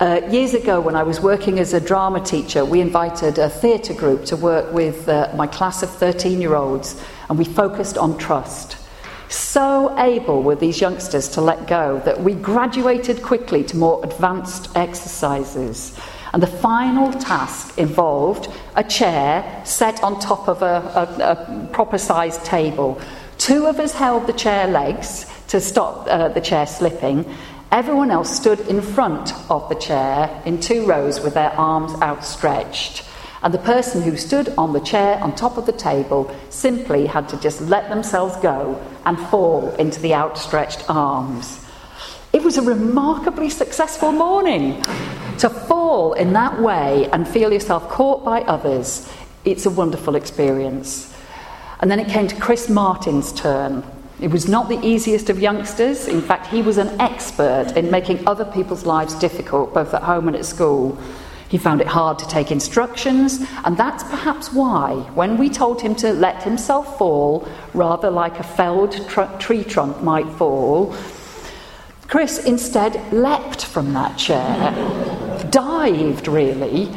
Uh, 0.00 0.22
years 0.30 0.54
ago, 0.54 0.80
when 0.80 0.96
I 0.96 1.02
was 1.02 1.20
working 1.20 1.58
as 1.58 1.74
a 1.74 1.80
drama 1.80 2.20
teacher, 2.20 2.64
we 2.64 2.80
invited 2.80 3.38
a 3.38 3.50
theatre 3.50 3.92
group 3.92 4.24
to 4.26 4.36
work 4.36 4.72
with 4.72 5.10
uh, 5.10 5.30
my 5.36 5.46
class 5.46 5.82
of 5.82 5.90
13 5.90 6.40
year 6.40 6.54
olds, 6.54 6.98
and 7.28 7.38
we 7.38 7.44
focused 7.44 7.98
on 7.98 8.16
trust. 8.16 8.78
So 9.28 9.98
able 9.98 10.42
were 10.42 10.54
these 10.54 10.80
youngsters 10.80 11.28
to 11.30 11.40
let 11.40 11.66
go 11.66 12.00
that 12.04 12.20
we 12.20 12.34
graduated 12.34 13.22
quickly 13.22 13.64
to 13.64 13.76
more 13.76 14.04
advanced 14.04 14.74
exercises. 14.76 15.98
And 16.32 16.42
the 16.42 16.46
final 16.46 17.12
task 17.12 17.78
involved 17.78 18.48
a 18.74 18.84
chair 18.84 19.62
set 19.64 20.02
on 20.02 20.20
top 20.20 20.48
of 20.48 20.62
a, 20.62 20.66
a, 20.94 21.32
a 21.32 21.68
proper 21.72 21.98
sized 21.98 22.44
table. 22.44 23.00
Two 23.38 23.66
of 23.66 23.80
us 23.80 23.92
held 23.92 24.26
the 24.26 24.32
chair 24.32 24.66
legs 24.66 25.26
to 25.48 25.60
stop 25.60 26.06
uh, 26.08 26.28
the 26.28 26.40
chair 26.40 26.66
slipping. 26.66 27.24
Everyone 27.72 28.10
else 28.10 28.34
stood 28.34 28.60
in 28.68 28.80
front 28.80 29.32
of 29.50 29.68
the 29.68 29.74
chair 29.74 30.42
in 30.44 30.60
two 30.60 30.86
rows 30.86 31.20
with 31.20 31.34
their 31.34 31.52
arms 31.52 31.92
outstretched. 32.00 33.02
And 33.42 33.52
the 33.52 33.58
person 33.58 34.02
who 34.02 34.16
stood 34.16 34.52
on 34.56 34.72
the 34.72 34.80
chair 34.80 35.22
on 35.22 35.34
top 35.34 35.56
of 35.56 35.66
the 35.66 35.72
table 35.72 36.34
simply 36.50 37.06
had 37.06 37.28
to 37.28 37.36
just 37.40 37.60
let 37.60 37.88
themselves 37.88 38.36
go 38.36 38.82
and 39.04 39.18
fall 39.28 39.70
into 39.76 40.00
the 40.00 40.14
outstretched 40.14 40.88
arms. 40.88 41.64
It 42.32 42.42
was 42.42 42.58
a 42.58 42.62
remarkably 42.62 43.50
successful 43.50 44.12
morning. 44.12 44.82
To 45.38 45.50
fall 45.50 46.14
in 46.14 46.32
that 46.32 46.60
way 46.60 47.08
and 47.12 47.28
feel 47.28 47.52
yourself 47.52 47.88
caught 47.88 48.24
by 48.24 48.40
others, 48.42 49.10
it's 49.44 49.66
a 49.66 49.70
wonderful 49.70 50.16
experience. 50.16 51.14
And 51.80 51.90
then 51.90 52.00
it 52.00 52.08
came 52.08 52.26
to 52.28 52.36
Chris 52.36 52.68
Martin's 52.68 53.32
turn. 53.32 53.84
It 54.18 54.30
was 54.30 54.48
not 54.48 54.68
the 54.70 54.82
easiest 54.84 55.28
of 55.28 55.38
youngsters. 55.38 56.08
In 56.08 56.22
fact, 56.22 56.46
he 56.46 56.62
was 56.62 56.78
an 56.78 57.00
expert 57.00 57.72
in 57.76 57.90
making 57.90 58.26
other 58.26 58.46
people's 58.46 58.86
lives 58.86 59.14
difficult, 59.14 59.74
both 59.74 59.92
at 59.92 60.02
home 60.02 60.26
and 60.26 60.36
at 60.36 60.46
school. 60.46 60.98
He 61.48 61.58
found 61.58 61.80
it 61.80 61.86
hard 61.86 62.18
to 62.18 62.28
take 62.28 62.50
instructions, 62.50 63.40
and 63.64 63.76
that's 63.76 64.02
perhaps 64.04 64.52
why, 64.52 64.94
when 65.14 65.38
we 65.38 65.48
told 65.48 65.80
him 65.80 65.94
to 65.96 66.12
let 66.12 66.42
himself 66.42 66.98
fall, 66.98 67.48
rather 67.72 68.10
like 68.10 68.38
a 68.40 68.42
felled 68.42 68.92
tr- 69.08 69.22
tree 69.38 69.62
trunk 69.62 70.02
might 70.02 70.28
fall, 70.32 70.94
Chris 72.08 72.44
instead 72.44 73.12
leapt 73.12 73.64
from 73.64 73.92
that 73.92 74.16
chair, 74.16 75.15
dived 75.56 76.28
really, 76.28 76.92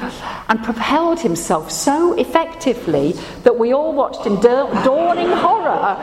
and 0.49 0.61
propelled 0.65 1.17
himself 1.17 1.71
so 1.71 2.11
effectively 2.15 3.13
that 3.43 3.57
we 3.57 3.71
all 3.71 3.93
watched 3.93 4.25
in 4.25 4.35
da- 4.41 4.83
dawning 4.83 5.29
horror 5.29 5.95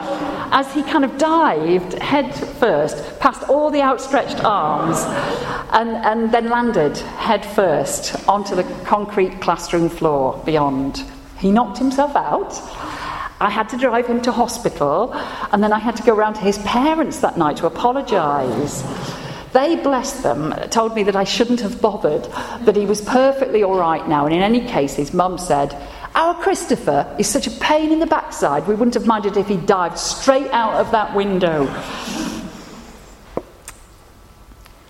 as 0.53 0.73
he 0.73 0.83
kind 0.83 1.05
of 1.05 1.19
dived 1.19 1.93
head 1.99 2.35
first 2.35 3.21
past 3.21 3.47
all 3.51 3.71
the 3.71 3.83
outstretched 3.83 4.43
arms 4.43 4.97
and, 5.75 5.91
and 5.91 6.33
then 6.33 6.49
landed 6.49 6.97
head 6.97 7.45
first 7.45 8.17
onto 8.27 8.55
the 8.55 8.65
concrete 8.87 9.39
classroom 9.43 9.91
floor 9.91 10.43
beyond. 10.47 11.05
He 11.39 11.53
knocked 11.53 11.77
himself 11.77 12.17
out 12.17 12.55
I 13.39 13.51
had 13.51 13.69
to 13.71 13.77
drive 13.77 14.07
him 14.07 14.23
to 14.23 14.33
hospital, 14.33 15.13
and 15.53 15.63
then 15.63 15.71
I 15.71 15.79
had 15.79 15.95
to 15.97 16.03
go 16.03 16.15
around 16.15 16.35
to 16.35 16.41
his 16.41 16.57
parents 16.61 17.21
that 17.21 17.37
night 17.37 17.59
to 17.59 17.67
apologise. 17.67 18.83
They, 19.57 19.77
bless 19.77 20.23
them, 20.23 20.53
told 20.69 20.95
me 20.95 21.03
that 21.05 21.17
I 21.17 21.25
shouldn't 21.25 21.63
have 21.63 21.81
bothered, 21.81 22.25
that 22.67 22.77
he 22.77 22.85
was 22.85 23.01
perfectly 23.01 23.63
all 23.63 23.79
right 23.79 24.07
now, 24.07 24.27
and 24.27 24.35
in 24.35 24.43
any 24.43 24.61
case, 24.61 24.95
his 24.95 25.15
mum 25.15 25.39
said, 25.39 25.75
Our 26.15 26.35
Christopher 26.35 27.17
is 27.19 27.27
such 27.27 27.47
a 27.47 27.51
pain 27.53 27.91
in 27.91 27.99
the 27.99 28.07
backside, 28.07 28.67
we 28.67 28.75
wouldn't 28.75 28.93
have 28.95 29.07
minded 29.07 29.39
if 29.39 29.49
he 29.49 29.57
dived 29.57 29.97
straight 29.99 30.51
out 30.51 30.75
of 30.75 30.91
that 30.91 31.17
window. 31.17 31.65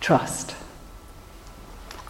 Trust. 0.00 0.56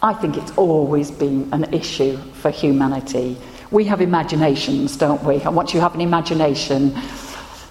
I 0.01 0.13
think 0.13 0.35
it's 0.35 0.57
always 0.57 1.11
been 1.11 1.53
an 1.53 1.71
issue 1.73 2.17
for 2.33 2.49
humanity 2.49 3.37
we 3.71 3.85
have 3.85 4.01
imaginations, 4.01 4.95
don't 4.95 5.23
we? 5.23 5.41
And 5.41 5.55
once 5.55 5.73
you 5.73 5.81
have 5.81 5.93
an 5.93 6.01
imagination, 6.01 6.97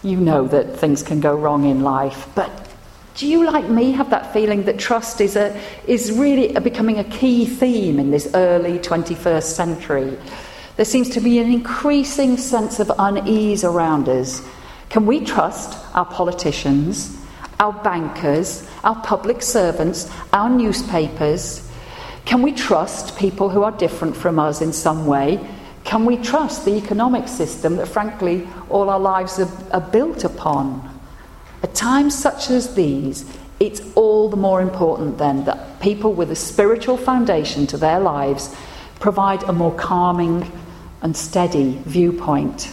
you 0.02 0.18
know 0.18 0.46
that 0.48 0.76
things 0.76 1.02
can 1.02 1.20
go 1.20 1.34
wrong 1.34 1.64
in 1.64 1.82
life. 1.82 2.28
But 2.34 2.65
do 3.16 3.26
you, 3.26 3.46
like 3.46 3.68
me, 3.68 3.92
have 3.92 4.10
that 4.10 4.32
feeling 4.34 4.64
that 4.64 4.78
trust 4.78 5.22
is, 5.22 5.36
a, 5.36 5.58
is 5.86 6.12
really 6.12 6.54
a, 6.54 6.60
becoming 6.60 6.98
a 6.98 7.04
key 7.04 7.46
theme 7.46 7.98
in 7.98 8.10
this 8.10 8.28
early 8.34 8.78
21st 8.78 9.42
century? 9.42 10.18
There 10.76 10.84
seems 10.84 11.08
to 11.10 11.20
be 11.20 11.38
an 11.38 11.50
increasing 11.50 12.36
sense 12.36 12.78
of 12.78 12.92
unease 12.98 13.64
around 13.64 14.10
us. 14.10 14.46
Can 14.90 15.06
we 15.06 15.24
trust 15.24 15.78
our 15.96 16.04
politicians, 16.04 17.16
our 17.58 17.72
bankers, 17.82 18.68
our 18.84 19.00
public 19.02 19.40
servants, 19.40 20.10
our 20.34 20.50
newspapers? 20.50 21.66
Can 22.26 22.42
we 22.42 22.52
trust 22.52 23.16
people 23.18 23.48
who 23.48 23.62
are 23.62 23.72
different 23.72 24.14
from 24.14 24.38
us 24.38 24.60
in 24.60 24.74
some 24.74 25.06
way? 25.06 25.40
Can 25.84 26.04
we 26.04 26.18
trust 26.18 26.66
the 26.66 26.76
economic 26.76 27.28
system 27.28 27.76
that, 27.76 27.88
frankly, 27.88 28.46
all 28.68 28.90
our 28.90 29.00
lives 29.00 29.38
are, 29.38 29.48
are 29.72 29.80
built 29.80 30.24
upon? 30.24 30.95
At 31.62 31.74
times 31.74 32.16
such 32.16 32.50
as 32.50 32.74
these, 32.74 33.24
it's 33.58 33.80
all 33.94 34.28
the 34.28 34.36
more 34.36 34.60
important 34.60 35.18
then 35.18 35.44
that 35.44 35.80
people 35.80 36.12
with 36.12 36.30
a 36.30 36.36
spiritual 36.36 36.96
foundation 36.96 37.66
to 37.68 37.78
their 37.78 38.00
lives 38.00 38.54
provide 39.00 39.42
a 39.44 39.52
more 39.52 39.74
calming 39.74 40.50
and 41.02 41.16
steady 41.16 41.80
viewpoint. 41.84 42.72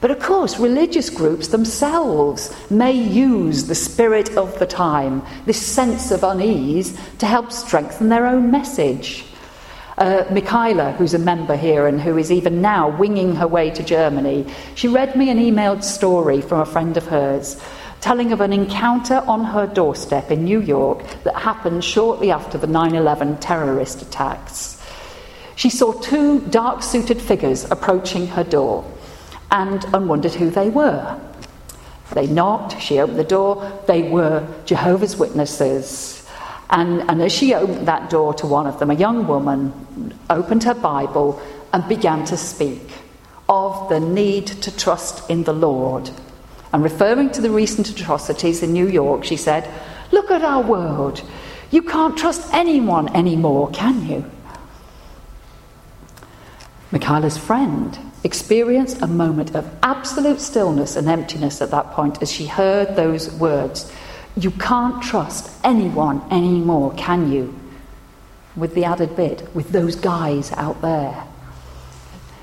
But 0.00 0.10
of 0.10 0.18
course, 0.18 0.58
religious 0.58 1.10
groups 1.10 1.48
themselves 1.48 2.54
may 2.70 2.92
use 2.92 3.66
the 3.66 3.74
spirit 3.74 4.36
of 4.36 4.58
the 4.58 4.66
time, 4.66 5.22
this 5.44 5.60
sense 5.60 6.10
of 6.10 6.24
unease, 6.24 6.98
to 7.18 7.26
help 7.26 7.52
strengthen 7.52 8.08
their 8.08 8.26
own 8.26 8.50
message. 8.50 9.26
Uh, 9.98 10.24
Michaela, 10.30 10.92
who's 10.92 11.12
a 11.12 11.18
member 11.18 11.54
here 11.54 11.86
and 11.86 12.00
who 12.00 12.16
is 12.16 12.32
even 12.32 12.62
now 12.62 12.88
winging 12.96 13.36
her 13.36 13.46
way 13.46 13.70
to 13.70 13.82
Germany, 13.82 14.46
she 14.74 14.88
read 14.88 15.14
me 15.14 15.28
an 15.28 15.38
emailed 15.38 15.84
story 15.84 16.40
from 16.40 16.60
a 16.60 16.66
friend 16.66 16.96
of 16.96 17.06
hers 17.06 17.60
telling 18.00 18.32
of 18.32 18.40
an 18.40 18.52
encounter 18.52 19.22
on 19.26 19.44
her 19.44 19.66
doorstep 19.66 20.30
in 20.30 20.44
New 20.44 20.60
York 20.60 21.04
that 21.24 21.36
happened 21.36 21.84
shortly 21.84 22.30
after 22.30 22.58
the 22.58 22.66
9 22.66 22.94
11 22.94 23.38
terrorist 23.38 24.02
attacks. 24.02 24.82
She 25.56 25.68
saw 25.68 25.92
two 25.92 26.40
dark 26.40 26.82
suited 26.82 27.20
figures 27.20 27.70
approaching 27.70 28.26
her 28.28 28.44
door 28.44 28.84
and, 29.50 29.84
and 29.92 30.08
wondered 30.08 30.32
who 30.32 30.50
they 30.50 30.70
were. 30.70 31.20
They 32.14 32.26
knocked, 32.26 32.80
she 32.80 32.98
opened 32.98 33.18
the 33.18 33.24
door, 33.24 33.82
they 33.86 34.02
were 34.02 34.46
Jehovah's 34.64 35.16
Witnesses. 35.16 36.26
And, 36.70 37.02
and 37.10 37.20
as 37.20 37.32
she 37.32 37.54
opened 37.54 37.88
that 37.88 38.10
door 38.10 38.32
to 38.34 38.46
one 38.46 38.66
of 38.66 38.78
them, 38.78 38.90
a 38.90 38.94
young 38.94 39.26
woman 39.26 40.14
opened 40.30 40.64
her 40.64 40.74
Bible 40.74 41.40
and 41.72 41.86
began 41.88 42.24
to 42.26 42.36
speak 42.36 42.90
of 43.48 43.88
the 43.88 44.00
need 44.00 44.46
to 44.46 44.76
trust 44.76 45.28
in 45.28 45.44
the 45.44 45.52
Lord. 45.52 46.10
And 46.72 46.82
referring 46.82 47.30
to 47.30 47.40
the 47.40 47.50
recent 47.50 47.88
atrocities 47.88 48.62
in 48.62 48.72
New 48.72 48.88
York, 48.88 49.24
she 49.24 49.36
said, 49.36 49.68
Look 50.12 50.30
at 50.30 50.42
our 50.42 50.62
world. 50.62 51.22
You 51.70 51.82
can't 51.82 52.16
trust 52.16 52.52
anyone 52.52 53.14
anymore, 53.14 53.70
can 53.70 54.06
you? 54.06 54.24
Michaela's 56.90 57.38
friend 57.38 57.96
experienced 58.24 59.00
a 59.00 59.06
moment 59.06 59.54
of 59.54 59.70
absolute 59.82 60.40
stillness 60.40 60.96
and 60.96 61.08
emptiness 61.08 61.62
at 61.62 61.70
that 61.70 61.92
point 61.92 62.20
as 62.20 62.30
she 62.30 62.46
heard 62.46 62.96
those 62.96 63.32
words. 63.34 63.92
You 64.36 64.50
can't 64.50 65.02
trust 65.02 65.50
anyone 65.64 66.22
anymore, 66.32 66.92
can 66.94 67.30
you? 67.30 67.54
With 68.56 68.74
the 68.74 68.84
added 68.84 69.16
bit, 69.16 69.48
with 69.54 69.70
those 69.70 69.96
guys 69.96 70.52
out 70.52 70.82
there. 70.82 71.24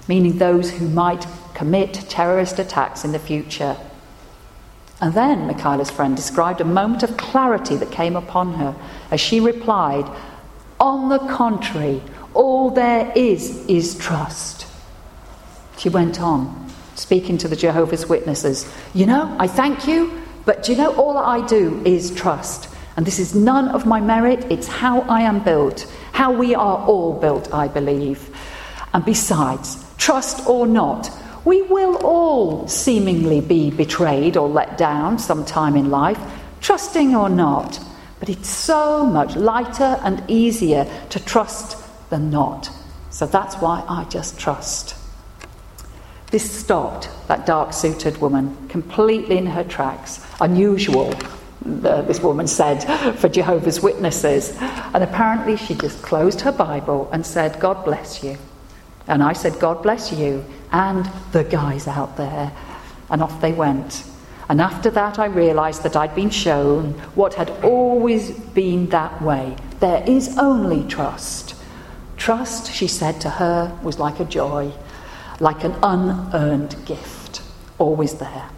Meaning 0.08 0.38
those 0.38 0.72
who 0.72 0.88
might 0.88 1.28
commit 1.54 1.94
terrorist 2.08 2.60
attacks 2.60 3.04
in 3.04 3.12
the 3.12 3.20
future. 3.20 3.76
And 5.00 5.14
then 5.14 5.46
Michaela's 5.46 5.92
friend 5.92 6.16
described 6.16 6.60
a 6.60 6.66
moment 6.66 7.04
of 7.04 7.18
clarity 7.18 7.76
that 7.76 7.92
came 7.92 8.16
upon 8.16 8.56
her 8.56 8.76
as 9.12 9.22
she 9.22 9.40
replied, 9.40 10.10
On 10.80 11.10
the 11.10 11.20
contrary, 11.20 12.02
all 12.34 12.72
there 12.72 13.12
is 13.16 13.66
is 13.68 13.98
trust. 13.98 14.66
She 15.78 15.90
went 15.90 16.20
on, 16.20 16.70
speaking 16.96 17.38
to 17.40 17.48
the 17.48 17.56
Jehovah's 17.56 18.08
Witnesses. 18.08 18.72
You 18.96 19.06
know, 19.06 19.36
I 19.40 19.48
thank 19.48 19.88
you, 19.88 20.20
but 20.46 20.64
do 20.64 20.72
you 20.72 20.78
know, 20.78 20.96
all 20.96 21.18
I 21.18 21.46
do 21.46 21.82
is 21.86 22.14
trust. 22.16 22.70
And 22.96 23.06
this 23.06 23.20
is 23.20 23.36
none 23.36 23.70
of 23.70 23.86
my 23.86 24.02
merit, 24.02 24.52
it's 24.52 24.68
how 24.68 25.02
I 25.02 25.22
am 25.22 25.44
built, 25.44 25.82
how 26.14 26.32
we 26.32 26.56
are 26.56 26.84
all 26.88 27.14
built, 27.20 27.54
I 27.54 27.68
believe. 27.68 28.36
And 28.92 29.06
besides, 29.06 29.86
trust 29.98 30.48
or 30.48 30.66
not, 30.66 31.12
we 31.48 31.62
will 31.62 31.96
all 32.04 32.68
seemingly 32.68 33.40
be 33.40 33.72
betrayed 33.72 34.36
or 34.36 34.50
let 34.50 34.78
down 34.78 35.18
sometime 35.18 35.78
in 35.78 35.90
life, 35.90 36.20
trusting 36.60 37.16
or 37.16 37.30
not. 37.30 37.80
But 38.20 38.28
it's 38.28 38.50
so 38.50 39.06
much 39.06 39.38
lighter 39.38 39.98
and 40.04 40.22
easier 40.28 40.86
to 41.10 41.24
trust 41.24 41.78
than 42.10 42.30
not. 42.30 42.70
So 43.12 43.26
that's 43.26 43.56
why 43.56 43.82
I 43.88 44.04
just 44.10 44.38
trust. 44.38 44.98
This 46.32 46.52
stopped 46.52 47.10
that 47.30 47.46
dark 47.46 47.72
suited 47.72 48.18
woman 48.18 48.68
completely 48.68 49.38
in 49.38 49.46
her 49.46 49.64
tracks. 49.64 50.20
Unusual, 50.42 51.14
the, 51.62 52.02
this 52.02 52.20
woman 52.20 52.48
said, 52.48 52.80
for 53.14 53.30
Jehovah's 53.30 53.82
Witnesses. 53.82 54.54
And 54.60 55.02
apparently 55.02 55.56
she 55.56 55.76
just 55.76 56.02
closed 56.02 56.42
her 56.42 56.52
Bible 56.52 57.10
and 57.14 57.26
said, 57.26 57.58
God 57.62 57.86
bless 57.86 58.22
you. 58.22 58.38
And 59.08 59.24
I 59.24 59.34
said, 59.34 59.60
God 59.60 59.84
bless 59.84 60.12
you 60.12 60.44
and 60.72 61.10
the 61.32 61.44
guys 61.44 61.88
out 61.88 62.18
there. 62.18 62.52
And 63.10 63.22
off 63.22 63.40
they 63.42 63.54
went. 63.54 64.04
And 64.50 64.62
after 64.62 64.90
that, 64.92 65.20
I 65.20 65.26
realised 65.26 65.84
that 65.84 65.96
I'd 65.96 66.16
been 66.16 66.30
shown 66.30 66.94
what 67.16 67.34
had 67.34 67.50
always 67.64 68.32
been 68.32 68.90
that 68.90 69.22
way. 69.22 69.56
There 69.80 70.04
is 70.08 70.38
only 70.38 70.88
trust. 70.88 71.56
Trust, 72.18 72.72
she 72.74 72.88
said 72.88 73.22
to 73.22 73.30
her, 73.30 73.78
was 73.84 74.00
like 74.00 74.20
a 74.20 74.26
joy 74.26 74.74
like 75.40 75.64
an 75.64 75.76
unearned 75.84 76.76
gift, 76.86 77.42
always 77.78 78.16
there. 78.16 78.50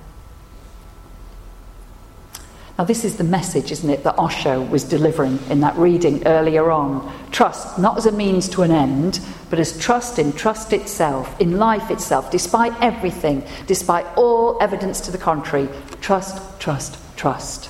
Now, 2.80 2.86
this 2.86 3.04
is 3.04 3.18
the 3.18 3.26
message, 3.26 3.74
isn't 3.74 3.90
it, 3.90 4.06
that 4.06 4.18
Osho 4.18 4.62
was 4.62 4.86
delivering 4.86 5.38
in 5.50 5.60
that 5.60 5.76
reading 5.76 6.26
earlier 6.26 6.72
on. 6.72 7.14
Trust, 7.30 7.78
not 7.78 7.98
as 7.98 8.06
a 8.06 8.12
means 8.14 8.48
to 8.52 8.62
an 8.62 8.72
end, 8.72 9.20
but 9.50 9.60
as 9.60 9.78
trust 9.78 10.18
in 10.18 10.32
trust 10.32 10.72
itself, 10.72 11.42
in 11.42 11.58
life 11.58 11.92
itself, 11.92 12.32
despite 12.32 12.72
everything, 12.82 13.44
despite 13.68 14.06
all 14.16 14.58
evidence 14.62 15.02
to 15.02 15.12
the 15.12 15.18
contrary. 15.18 15.68
Trust, 16.00 16.42
trust, 16.62 16.98
trust. 17.18 17.70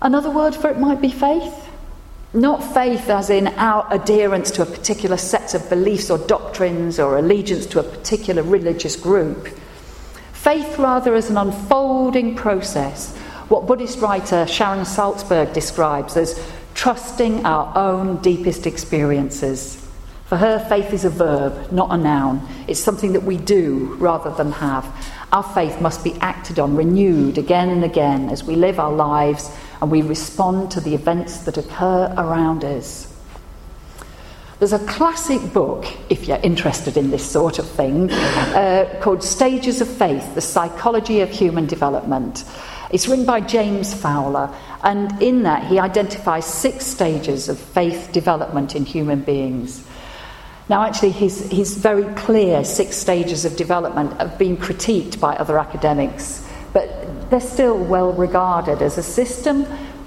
Another 0.00 0.30
word 0.30 0.54
for 0.54 0.70
it 0.70 0.78
might 0.78 1.00
be 1.00 1.10
faith. 1.10 1.68
Not 2.32 2.62
faith 2.62 3.10
as 3.10 3.28
in 3.28 3.48
our 3.48 3.92
adherence 3.92 4.52
to 4.52 4.62
a 4.62 4.66
particular 4.66 5.16
set 5.16 5.54
of 5.54 5.68
beliefs 5.68 6.10
or 6.10 6.18
doctrines 6.28 7.00
or 7.00 7.18
allegiance 7.18 7.66
to 7.66 7.80
a 7.80 7.82
particular 7.82 8.44
religious 8.44 8.94
group. 8.94 9.48
Faith 10.42 10.76
rather 10.76 11.14
as 11.14 11.30
an 11.30 11.36
unfolding 11.36 12.34
process, 12.34 13.16
what 13.46 13.64
Buddhist 13.64 14.00
writer 14.00 14.44
Sharon 14.44 14.84
Salzberg 14.84 15.52
describes 15.52 16.16
as 16.16 16.44
trusting 16.74 17.46
our 17.46 17.72
own 17.78 18.20
deepest 18.22 18.66
experiences. 18.66 19.76
For 20.24 20.36
her, 20.36 20.58
faith 20.68 20.92
is 20.92 21.04
a 21.04 21.10
verb, 21.10 21.70
not 21.70 21.92
a 21.92 21.96
noun. 21.96 22.44
It's 22.66 22.80
something 22.80 23.12
that 23.12 23.22
we 23.22 23.36
do 23.36 23.94
rather 24.00 24.30
than 24.30 24.50
have. 24.50 24.84
Our 25.30 25.44
faith 25.44 25.80
must 25.80 26.02
be 26.02 26.14
acted 26.14 26.58
on, 26.58 26.74
renewed 26.74 27.38
again 27.38 27.68
and 27.68 27.84
again 27.84 28.28
as 28.28 28.42
we 28.42 28.56
live 28.56 28.80
our 28.80 28.92
lives 28.92 29.48
and 29.80 29.92
we 29.92 30.02
respond 30.02 30.72
to 30.72 30.80
the 30.80 30.92
events 30.92 31.36
that 31.44 31.56
occur 31.56 32.12
around 32.18 32.64
us. 32.64 33.11
There's 34.62 34.72
a 34.72 34.86
classic 34.86 35.52
book, 35.52 35.86
if 36.08 36.28
you're 36.28 36.38
interested 36.40 36.96
in 36.96 37.10
this 37.10 37.28
sort 37.28 37.58
of 37.58 37.68
thing, 37.68 38.12
uh, 38.12 38.96
called 39.02 39.24
Stages 39.24 39.80
of 39.80 39.88
Faith 39.88 40.36
The 40.36 40.40
Psychology 40.40 41.18
of 41.18 41.30
Human 41.30 41.66
Development. 41.66 42.44
It's 42.92 43.08
written 43.08 43.26
by 43.26 43.40
James 43.40 43.92
Fowler, 43.92 44.54
and 44.84 45.20
in 45.20 45.42
that 45.42 45.66
he 45.66 45.80
identifies 45.80 46.46
six 46.46 46.86
stages 46.86 47.48
of 47.48 47.58
faith 47.58 48.10
development 48.12 48.76
in 48.76 48.84
human 48.84 49.22
beings. 49.22 49.84
Now, 50.68 50.84
actually, 50.84 51.10
he's, 51.10 51.50
he's 51.50 51.76
very 51.76 52.04
clear 52.14 52.62
six 52.62 52.94
stages 52.96 53.44
of 53.44 53.56
development 53.56 54.12
have 54.20 54.38
been 54.38 54.56
critiqued 54.56 55.18
by 55.18 55.34
other 55.34 55.58
academics, 55.58 56.48
but 56.72 57.30
they're 57.30 57.40
still 57.40 57.78
well 57.78 58.12
regarded 58.12 58.80
as 58.80 58.96
a 58.96 59.02
system 59.02 59.66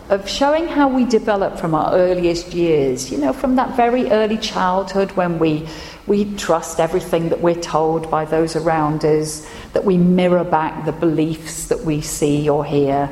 of 0.09 0.29
showing 0.29 0.67
how 0.67 0.87
we 0.87 1.03
develop 1.03 1.57
from 1.57 1.73
our 1.73 1.93
earliest 1.93 2.53
years, 2.53 3.11
you 3.11 3.17
know, 3.17 3.33
from 3.33 3.55
that 3.55 3.75
very 3.75 4.11
early 4.11 4.37
childhood 4.37 5.11
when 5.13 5.39
we, 5.39 5.67
we 6.05 6.35
trust 6.35 6.79
everything 6.79 7.29
that 7.29 7.41
we're 7.41 7.59
told 7.59 8.09
by 8.11 8.23
those 8.25 8.55
around 8.55 9.03
us, 9.03 9.49
that 9.73 9.83
we 9.83 9.97
mirror 9.97 10.43
back 10.43 10.85
the 10.85 10.91
beliefs 10.91 11.67
that 11.67 11.81
we 11.81 12.01
see 12.01 12.47
or 12.47 12.63
hear, 12.63 13.09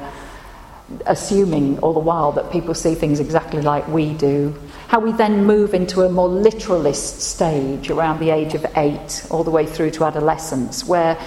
assuming 1.08 1.79
all 1.79 1.93
the 1.93 1.99
while 1.99 2.32
that 2.32 2.51
people 2.51 2.75
see 2.75 2.93
things 2.93 3.19
exactly 3.19 3.62
like 3.62 3.88
we 3.88 4.13
do. 4.13 4.53
How 4.88 4.99
we 4.99 5.12
then 5.13 5.45
move 5.45 5.73
into 5.73 6.03
a 6.03 6.10
more 6.10 6.27
literalist 6.27 7.21
stage 7.21 7.89
around 7.89 8.19
the 8.19 8.29
age 8.29 8.53
of 8.53 8.65
eight, 8.77 9.25
all 9.32 9.43
the 9.43 9.49
way 9.49 9.65
through 9.65 9.91
to 9.91 10.06
adolescence, 10.06 10.86
where 10.86 11.17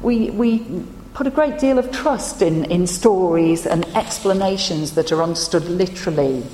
we, 0.00 0.30
we 0.30 0.84
put 1.14 1.26
a 1.26 1.30
great 1.30 1.58
deal 1.58 1.78
of 1.78 1.90
trust 1.90 2.42
in, 2.42 2.64
in 2.66 2.86
stories 2.86 3.66
and 3.66 3.84
explanations 3.96 4.92
that 4.94 5.12
are 5.12 5.22
understood 5.22 5.64
literally. 5.64 6.44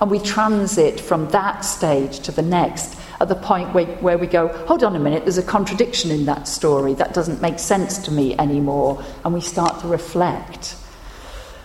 And 0.00 0.10
we 0.10 0.18
transit 0.18 1.00
from 1.00 1.28
that 1.28 1.64
stage 1.64 2.20
to 2.20 2.32
the 2.32 2.42
next 2.42 2.98
at 3.20 3.28
the 3.28 3.36
point 3.36 3.72
where, 3.72 3.86
where 3.86 4.18
we 4.18 4.26
go, 4.26 4.48
hold 4.66 4.82
on 4.82 4.96
a 4.96 4.98
minute, 4.98 5.22
there's 5.22 5.38
a 5.38 5.44
contradiction 5.44 6.10
in 6.10 6.24
that 6.24 6.48
story. 6.48 6.92
That 6.94 7.14
doesn't 7.14 7.40
make 7.40 7.60
sense 7.60 7.98
to 7.98 8.10
me 8.10 8.36
anymore. 8.36 9.02
And 9.24 9.32
we 9.32 9.40
start 9.40 9.80
to 9.82 9.86
reflect. 9.86 10.74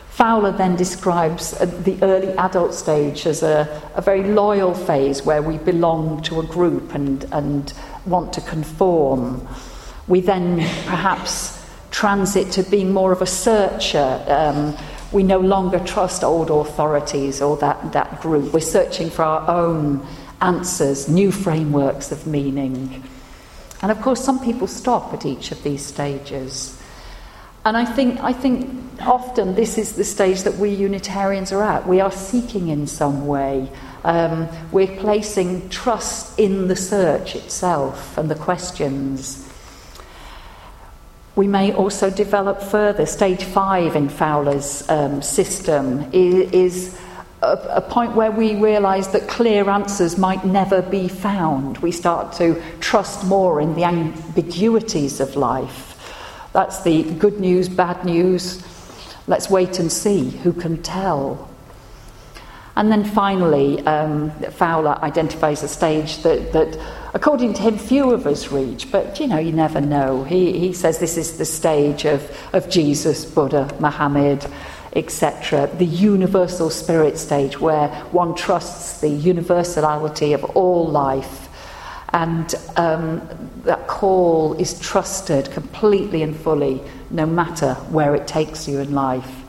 Fowler 0.10 0.52
then 0.52 0.76
describes 0.76 1.54
uh, 1.54 1.66
the 1.66 1.98
early 2.04 2.30
adult 2.38 2.76
stage 2.76 3.26
as 3.26 3.42
a, 3.42 3.82
a 3.96 4.02
very 4.02 4.24
loyal 4.24 4.76
phase 4.76 5.24
where 5.24 5.42
we 5.42 5.58
belong 5.58 6.22
to 6.24 6.40
a 6.40 6.46
group 6.46 6.94
and, 6.94 7.24
and 7.32 7.74
want 8.06 8.34
to 8.34 8.42
conform. 8.42 9.48
We 10.08 10.22
then 10.22 10.58
perhaps 10.86 11.58
transit 11.98 12.52
to 12.52 12.62
being 12.62 12.94
more 12.94 13.12
of 13.12 13.24
a 13.24 13.26
searcher. 13.26 14.24
Um, 14.28 14.78
we 15.12 15.24
no 15.24 15.40
longer 15.40 15.80
trust 15.80 16.24
old 16.24 16.52
authorities 16.52 17.42
or 17.42 17.58
that, 17.58 17.92
that 17.94 18.22
group. 18.22 18.54
We're 18.54 18.60
searching 18.60 19.10
for 19.10 19.24
our 19.24 19.50
own 19.50 20.06
answers, 20.40 21.10
new 21.10 21.32
frameworks 21.32 22.12
of 22.12 22.28
meaning. 22.28 23.04
And 23.82 23.92
of 23.92 24.00
course, 24.00 24.24
some 24.24 24.40
people 24.40 24.68
stop 24.68 25.12
at 25.12 25.26
each 25.26 25.52
of 25.52 25.64
these 25.64 25.84
stages. 25.84 26.80
And 27.66 27.76
I 27.76 27.84
think, 27.84 28.20
I 28.20 28.32
think 28.32 28.70
often 29.02 29.56
this 29.56 29.80
is 29.80 29.94
the 29.94 30.04
stage 30.04 30.44
that 30.44 30.54
we 30.58 30.70
Unitarians 30.70 31.52
are 31.52 31.64
at. 31.64 31.88
We 31.88 32.00
are 32.00 32.12
seeking 32.12 32.68
in 32.68 32.86
some 32.86 33.26
way. 33.26 33.72
Um, 34.04 34.48
we're 34.72 34.96
placing 34.98 35.70
trust 35.70 36.38
in 36.38 36.68
the 36.68 36.76
search 36.76 37.36
itself 37.36 38.20
and 38.20 38.30
the 38.30 38.36
questions. 38.36 39.47
We 41.38 41.48
may 41.48 41.72
also 41.72 42.10
develop 42.10 42.64
further. 42.64 43.06
Stage 43.06 43.44
five 43.44 43.96
in 43.96 44.10
Fowler's 44.10 44.90
um, 44.90 45.22
system 45.22 46.10
is, 46.12 47.00
a, 47.44 47.76
a, 47.76 47.82
point 47.82 48.16
where 48.16 48.32
we 48.32 48.56
realise 48.56 49.06
that 49.10 49.28
clear 49.28 49.70
answers 49.70 50.18
might 50.18 50.44
never 50.44 50.82
be 50.82 51.08
found. 51.08 51.78
We 51.78 51.92
start 51.92 52.34
to 52.38 52.60
trust 52.80 53.24
more 53.24 53.62
in 53.62 53.76
the 53.76 53.84
ambiguities 53.84 55.20
of 55.20 55.36
life. 55.36 55.94
That's 56.54 56.82
the 56.82 57.04
good 57.04 57.40
news, 57.40 57.70
bad 57.70 58.04
news. 58.04 58.64
Let's 59.28 59.48
wait 59.48 59.78
and 59.78 59.92
see. 59.92 60.32
Who 60.32 60.54
can 60.54 60.82
tell? 60.82 61.48
And 62.76 62.92
then 62.92 63.06
finally, 63.06 63.86
um, 63.86 64.32
Fowler 64.52 64.98
identifies 65.04 65.62
a 65.62 65.68
stage 65.68 66.24
that, 66.24 66.54
that, 66.54 67.07
according 67.14 67.54
to 67.56 67.62
him, 67.62 67.78
few 67.78 68.12
of 68.12 68.26
us 68.28 68.52
reach, 68.52 68.92
but 68.92 69.20
you 69.20 69.28
know, 69.28 69.38
you 69.38 69.52
never 69.52 69.82
know. 69.82 70.24
He, 70.24 70.58
he 70.58 70.74
says 70.74 71.00
this 71.00 71.18
is 71.18 71.38
the 71.38 71.46
stage 71.46 72.06
of, 72.06 72.30
of 72.54 72.70
Jesus, 72.70 73.26
Buddha, 73.26 73.76
Muhammad, 73.80 74.46
etc., 74.94 75.70
the 75.78 75.86
universal 75.86 76.70
spirit 76.70 77.18
stage 77.18 77.60
where 77.60 77.90
one 78.12 78.36
trusts 78.36 79.02
the 79.02 79.10
universality 79.10 80.34
of 80.34 80.44
all 80.44 80.88
life 80.88 81.48
and 82.14 82.56
um, 82.78 83.28
that 83.64 83.88
call 83.88 84.54
is 84.54 84.80
trusted 84.80 85.52
completely 85.52 86.24
and 86.24 86.36
fully, 86.36 86.82
no 87.12 87.26
matter 87.26 87.74
where 87.92 88.16
it 88.16 88.28
takes 88.28 88.68
you 88.68 88.80
in 88.80 88.94
life. 88.94 89.44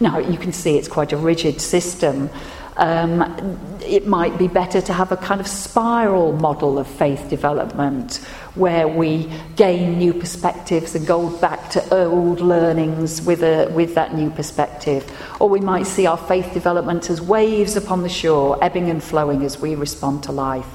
Now, 0.00 0.18
you 0.18 0.36
can 0.36 0.52
see 0.52 0.76
it's 0.76 0.88
quite 0.88 1.12
a 1.12 1.16
rigid 1.16 1.60
system. 1.60 2.28
Um, 2.76 3.58
it 3.80 4.06
might 4.06 4.36
be 4.36 4.48
better 4.48 4.82
to 4.82 4.92
have 4.92 5.10
a 5.10 5.16
kind 5.16 5.40
of 5.40 5.46
spiral 5.46 6.32
model 6.34 6.78
of 6.78 6.86
faith 6.86 7.30
development 7.30 8.16
where 8.54 8.86
we 8.86 9.30
gain 9.54 9.96
new 9.98 10.12
perspectives 10.12 10.94
and 10.94 11.06
go 11.06 11.30
back 11.38 11.70
to 11.70 11.94
old 11.94 12.40
learnings 12.40 13.22
with, 13.22 13.42
a, 13.42 13.70
with 13.72 13.94
that 13.94 14.14
new 14.14 14.30
perspective. 14.30 15.10
Or 15.40 15.48
we 15.48 15.60
might 15.60 15.86
see 15.86 16.06
our 16.06 16.18
faith 16.18 16.52
development 16.52 17.08
as 17.08 17.20
waves 17.20 17.76
upon 17.76 18.02
the 18.02 18.08
shore, 18.10 18.62
ebbing 18.62 18.90
and 18.90 19.02
flowing 19.02 19.42
as 19.42 19.58
we 19.58 19.74
respond 19.74 20.24
to 20.24 20.32
life. 20.32 20.68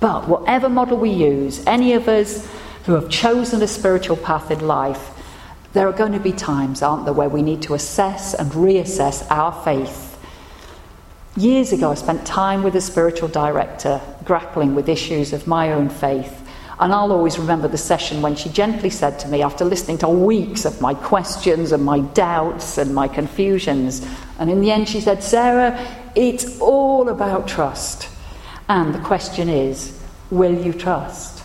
But 0.00 0.28
whatever 0.28 0.68
model 0.70 0.96
we 0.96 1.10
use, 1.10 1.62
any 1.66 1.92
of 1.92 2.08
us 2.08 2.48
who 2.86 2.92
have 2.92 3.10
chosen 3.10 3.62
a 3.62 3.66
spiritual 3.66 4.16
path 4.16 4.50
in 4.50 4.60
life, 4.66 5.10
there 5.74 5.88
are 5.88 5.92
going 5.92 6.12
to 6.12 6.20
be 6.20 6.32
times, 6.32 6.82
aren't 6.82 7.04
there, 7.04 7.14
where 7.14 7.28
we 7.28 7.42
need 7.42 7.62
to 7.62 7.74
assess 7.74 8.32
and 8.32 8.50
reassess 8.52 9.26
our 9.30 9.52
faith 9.64 10.03
Years 11.36 11.72
ago, 11.72 11.90
I 11.90 11.94
spent 11.94 12.24
time 12.24 12.62
with 12.62 12.76
a 12.76 12.80
spiritual 12.80 13.26
director 13.26 14.00
grappling 14.24 14.76
with 14.76 14.88
issues 14.88 15.32
of 15.32 15.48
my 15.48 15.72
own 15.72 15.88
faith. 15.88 16.48
And 16.78 16.92
I'll 16.92 17.10
always 17.10 17.40
remember 17.40 17.66
the 17.66 17.76
session 17.76 18.22
when 18.22 18.36
she 18.36 18.50
gently 18.50 18.88
said 18.88 19.18
to 19.18 19.28
me, 19.28 19.42
after 19.42 19.64
listening 19.64 19.98
to 19.98 20.08
weeks 20.08 20.64
of 20.64 20.80
my 20.80 20.94
questions 20.94 21.72
and 21.72 21.84
my 21.84 21.98
doubts 21.98 22.78
and 22.78 22.94
my 22.94 23.08
confusions, 23.08 24.06
and 24.38 24.48
in 24.48 24.60
the 24.60 24.70
end 24.70 24.88
she 24.88 25.00
said, 25.00 25.24
Sarah, 25.24 25.76
it's 26.14 26.60
all 26.60 27.08
about 27.08 27.48
trust. 27.48 28.08
And 28.68 28.94
the 28.94 29.00
question 29.00 29.48
is, 29.48 30.00
will 30.30 30.54
you 30.54 30.72
trust? 30.72 31.42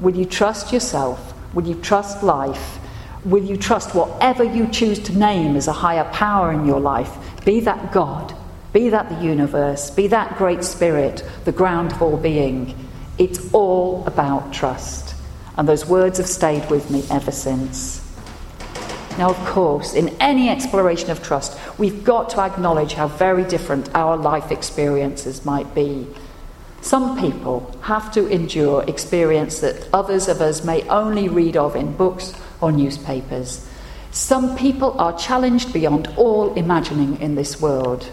Will 0.00 0.16
you 0.16 0.24
trust 0.24 0.72
yourself? 0.72 1.32
Will 1.54 1.66
you 1.66 1.76
trust 1.76 2.24
life? 2.24 2.80
Will 3.24 3.44
you 3.44 3.56
trust 3.56 3.94
whatever 3.94 4.42
you 4.42 4.66
choose 4.66 4.98
to 4.98 5.16
name 5.16 5.54
as 5.54 5.68
a 5.68 5.72
higher 5.72 6.10
power 6.12 6.50
in 6.52 6.66
your 6.66 6.80
life? 6.80 7.16
Be 7.44 7.60
that 7.60 7.92
God 7.92 8.34
be 8.72 8.90
that 8.90 9.08
the 9.08 9.24
universe, 9.24 9.90
be 9.90 10.06
that 10.08 10.36
great 10.36 10.62
spirit, 10.62 11.24
the 11.44 11.52
ground 11.52 11.92
of 11.92 12.02
all 12.02 12.16
being. 12.16 12.74
It's 13.16 13.52
all 13.52 14.06
about 14.06 14.52
trust. 14.52 15.14
And 15.56 15.68
those 15.68 15.86
words 15.86 16.18
have 16.18 16.28
stayed 16.28 16.68
with 16.70 16.90
me 16.90 17.04
ever 17.10 17.32
since. 17.32 18.04
Now, 19.18 19.30
of 19.30 19.46
course, 19.46 19.94
in 19.94 20.10
any 20.20 20.48
exploration 20.48 21.10
of 21.10 21.22
trust, 21.22 21.58
we've 21.76 22.04
got 22.04 22.30
to 22.30 22.40
acknowledge 22.40 22.92
how 22.92 23.08
very 23.08 23.42
different 23.42 23.92
our 23.94 24.16
life 24.16 24.52
experiences 24.52 25.44
might 25.44 25.74
be. 25.74 26.06
Some 26.80 27.18
people 27.18 27.76
have 27.82 28.12
to 28.12 28.28
endure 28.28 28.84
experience 28.86 29.58
that 29.60 29.88
others 29.92 30.28
of 30.28 30.40
us 30.40 30.62
may 30.62 30.82
only 30.88 31.28
read 31.28 31.56
of 31.56 31.74
in 31.74 31.96
books 31.96 32.32
or 32.60 32.70
newspapers. 32.70 33.68
Some 34.12 34.56
people 34.56 34.98
are 35.00 35.18
challenged 35.18 35.72
beyond 35.72 36.06
all 36.16 36.54
imagining 36.54 37.20
in 37.20 37.34
this 37.34 37.60
world. 37.60 38.08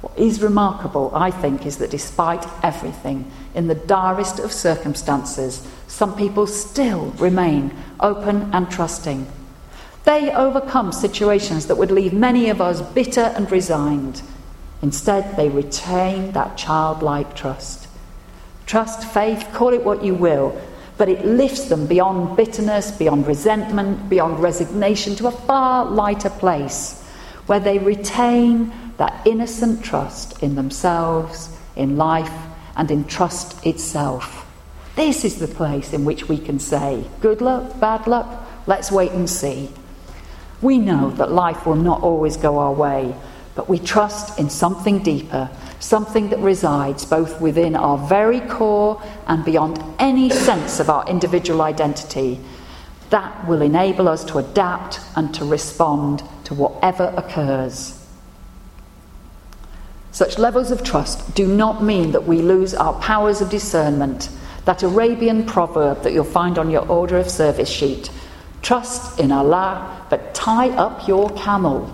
What 0.00 0.16
is 0.16 0.42
remarkable, 0.42 1.10
I 1.12 1.30
think, 1.30 1.66
is 1.66 1.78
that 1.78 1.90
despite 1.90 2.46
everything, 2.62 3.30
in 3.54 3.66
the 3.66 3.74
direst 3.74 4.38
of 4.38 4.52
circumstances, 4.52 5.66
some 5.88 6.16
people 6.16 6.46
still 6.46 7.06
remain 7.18 7.76
open 7.98 8.50
and 8.52 8.70
trusting. 8.70 9.26
They 10.04 10.32
overcome 10.32 10.92
situations 10.92 11.66
that 11.66 11.76
would 11.76 11.90
leave 11.90 12.12
many 12.12 12.48
of 12.48 12.60
us 12.60 12.80
bitter 12.80 13.32
and 13.36 13.50
resigned. 13.50 14.22
Instead, 14.82 15.36
they 15.36 15.48
retain 15.48 16.30
that 16.32 16.56
childlike 16.56 17.34
trust. 17.34 17.88
Trust, 18.66 19.02
faith, 19.02 19.48
call 19.52 19.74
it 19.74 19.82
what 19.82 20.04
you 20.04 20.14
will, 20.14 20.60
but 20.96 21.08
it 21.08 21.24
lifts 21.24 21.64
them 21.64 21.86
beyond 21.86 22.36
bitterness, 22.36 22.92
beyond 22.92 23.26
resentment, 23.26 24.08
beyond 24.08 24.40
resignation 24.40 25.16
to 25.16 25.26
a 25.26 25.32
far 25.32 25.86
lighter 25.86 26.30
place 26.30 27.02
where 27.46 27.60
they 27.60 27.78
retain 27.78 28.72
that 28.98 29.26
innocent 29.26 29.82
trust 29.82 30.42
in 30.42 30.54
themselves, 30.54 31.56
in 31.74 31.96
life, 31.96 32.32
and 32.76 32.90
in 32.90 33.04
trust 33.04 33.64
itself. 33.66 34.44
This 34.96 35.24
is 35.24 35.38
the 35.38 35.48
place 35.48 35.92
in 35.92 36.04
which 36.04 36.28
we 36.28 36.38
can 36.38 36.58
say, 36.58 37.04
good 37.20 37.40
luck, 37.40 37.78
bad 37.80 38.06
luck, 38.06 38.46
let's 38.66 38.92
wait 38.92 39.12
and 39.12 39.30
see. 39.30 39.70
We 40.60 40.78
know 40.78 41.10
that 41.10 41.30
life 41.30 41.66
will 41.66 41.76
not 41.76 42.02
always 42.02 42.36
go 42.36 42.58
our 42.58 42.72
way, 42.72 43.14
but 43.54 43.68
we 43.68 43.78
trust 43.78 44.38
in 44.38 44.50
something 44.50 45.02
deeper, 45.02 45.48
something 45.78 46.30
that 46.30 46.40
resides 46.40 47.04
both 47.04 47.40
within 47.40 47.76
our 47.76 47.98
very 48.08 48.40
core 48.40 49.00
and 49.28 49.44
beyond 49.44 49.82
any 50.00 50.30
sense 50.30 50.80
of 50.80 50.90
our 50.90 51.08
individual 51.08 51.62
identity. 51.62 52.40
That 53.10 53.46
will 53.46 53.62
enable 53.62 54.08
us 54.08 54.24
to 54.26 54.38
adapt 54.38 55.00
and 55.14 55.32
to 55.34 55.44
respond 55.44 56.22
to 56.44 56.54
whatever 56.54 57.14
occurs. 57.16 57.97
Such 60.18 60.36
levels 60.36 60.72
of 60.72 60.82
trust 60.82 61.32
do 61.36 61.46
not 61.46 61.80
mean 61.80 62.10
that 62.10 62.26
we 62.26 62.42
lose 62.42 62.74
our 62.74 62.92
powers 62.94 63.40
of 63.40 63.50
discernment. 63.50 64.30
That 64.64 64.82
Arabian 64.82 65.46
proverb 65.46 66.02
that 66.02 66.12
you'll 66.12 66.24
find 66.24 66.58
on 66.58 66.72
your 66.72 66.84
order 66.88 67.18
of 67.18 67.30
service 67.30 67.68
sheet 67.68 68.10
trust 68.60 69.20
in 69.20 69.30
Allah, 69.30 70.04
but 70.10 70.34
tie 70.34 70.70
up 70.70 71.06
your 71.06 71.30
camel. 71.36 71.88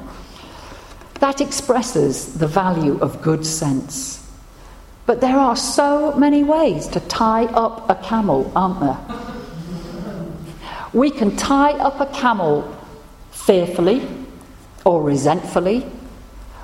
That 1.20 1.42
expresses 1.42 2.38
the 2.38 2.46
value 2.46 2.98
of 3.00 3.20
good 3.20 3.44
sense. 3.44 4.26
But 5.04 5.20
there 5.20 5.36
are 5.36 5.54
so 5.54 6.14
many 6.16 6.44
ways 6.44 6.88
to 6.88 7.00
tie 7.00 7.44
up 7.44 7.90
a 7.90 7.94
camel, 7.96 8.50
aren't 8.56 8.80
there? 8.80 8.98
We 10.94 11.10
can 11.10 11.36
tie 11.36 11.72
up 11.72 12.00
a 12.00 12.06
camel 12.06 12.74
fearfully 13.32 14.08
or 14.82 15.02
resentfully 15.02 15.84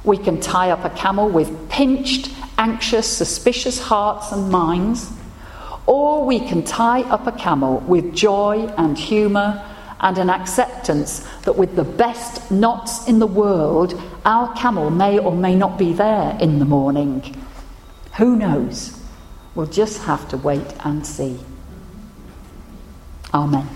we 0.05 0.17
can 0.17 0.41
tie 0.41 0.71
up 0.71 0.85
a 0.85 0.91
camel 0.91 1.29
with 1.29 1.69
pinched, 1.69 2.31
anxious, 2.59 3.07
suspicious 3.07 3.79
hearts 3.79 4.33
and 4.33 4.51
minds, 4.51 5.11
or 5.87 6.25
we 6.25 6.39
can 6.41 6.63
tie 6.63 7.03
up 7.03 7.27
a 7.27 7.33
camel 7.33 7.81
with 7.81 8.15
joy 8.15 8.67
and 8.77 8.97
humour 8.97 9.67
and 10.01 10.17
an 10.19 10.31
acceptance 10.31 11.27
that 11.43 11.57
with 11.57 11.77
the 11.77 11.85
best 11.85 12.51
knots 12.51 13.07
in 13.07 13.19
the 13.19 13.27
world, 13.27 14.01
our 14.25 14.53
camel 14.55 14.91
may 14.91 15.19
or 15.19 15.33
may 15.33 15.55
not 15.55 15.79
be 15.79 15.93
there 15.93 16.37
in 16.41 16.59
the 16.59 16.65
morning. 16.65 17.37
Who 18.17 18.37
knows? 18.37 18.99
We'll 19.55 19.67
just 19.67 20.03
have 20.03 20.29
to 20.31 20.37
wait 20.37 20.67
and 20.85 21.07
see. 21.07 21.39
Amen. 23.35 23.69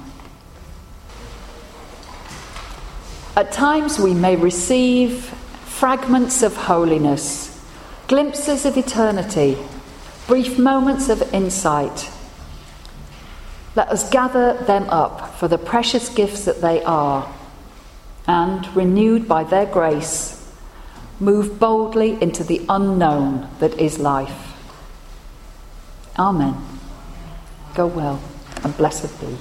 At 3.37 3.53
times 3.53 3.99
we 3.99 4.15
may 4.15 4.37
receive 4.37 5.35
fragments 5.75 6.45
of 6.45 6.55
holiness, 6.55 7.61
glimpses 8.07 8.65
of 8.65 8.79
eternity, 8.79 9.59
brief 10.29 10.57
moments 10.57 11.09
of 11.09 11.21
insight. 11.35 12.09
Let 13.75 13.89
us 13.89 14.09
gather 14.09 14.55
them 14.55 14.89
up 14.89 15.35
for 15.35 15.49
the 15.49 15.59
precious 15.59 16.09
gifts 16.09 16.45
that 16.45 16.61
they 16.61 16.81
are, 16.85 17.29
and, 18.29 18.75
renewed 18.77 19.27
by 19.27 19.43
their 19.43 19.67
grace, 19.67 20.49
move 21.19 21.59
boldly 21.59 22.23
into 22.23 22.45
the 22.45 22.65
unknown 22.69 23.51
that 23.59 23.77
is 23.77 23.99
life. 23.99 24.55
Amen. 26.17 26.55
Go 27.75 27.89
well, 27.89 28.23
and 28.63 28.77
blessed 28.77 29.21
be. 29.21 29.37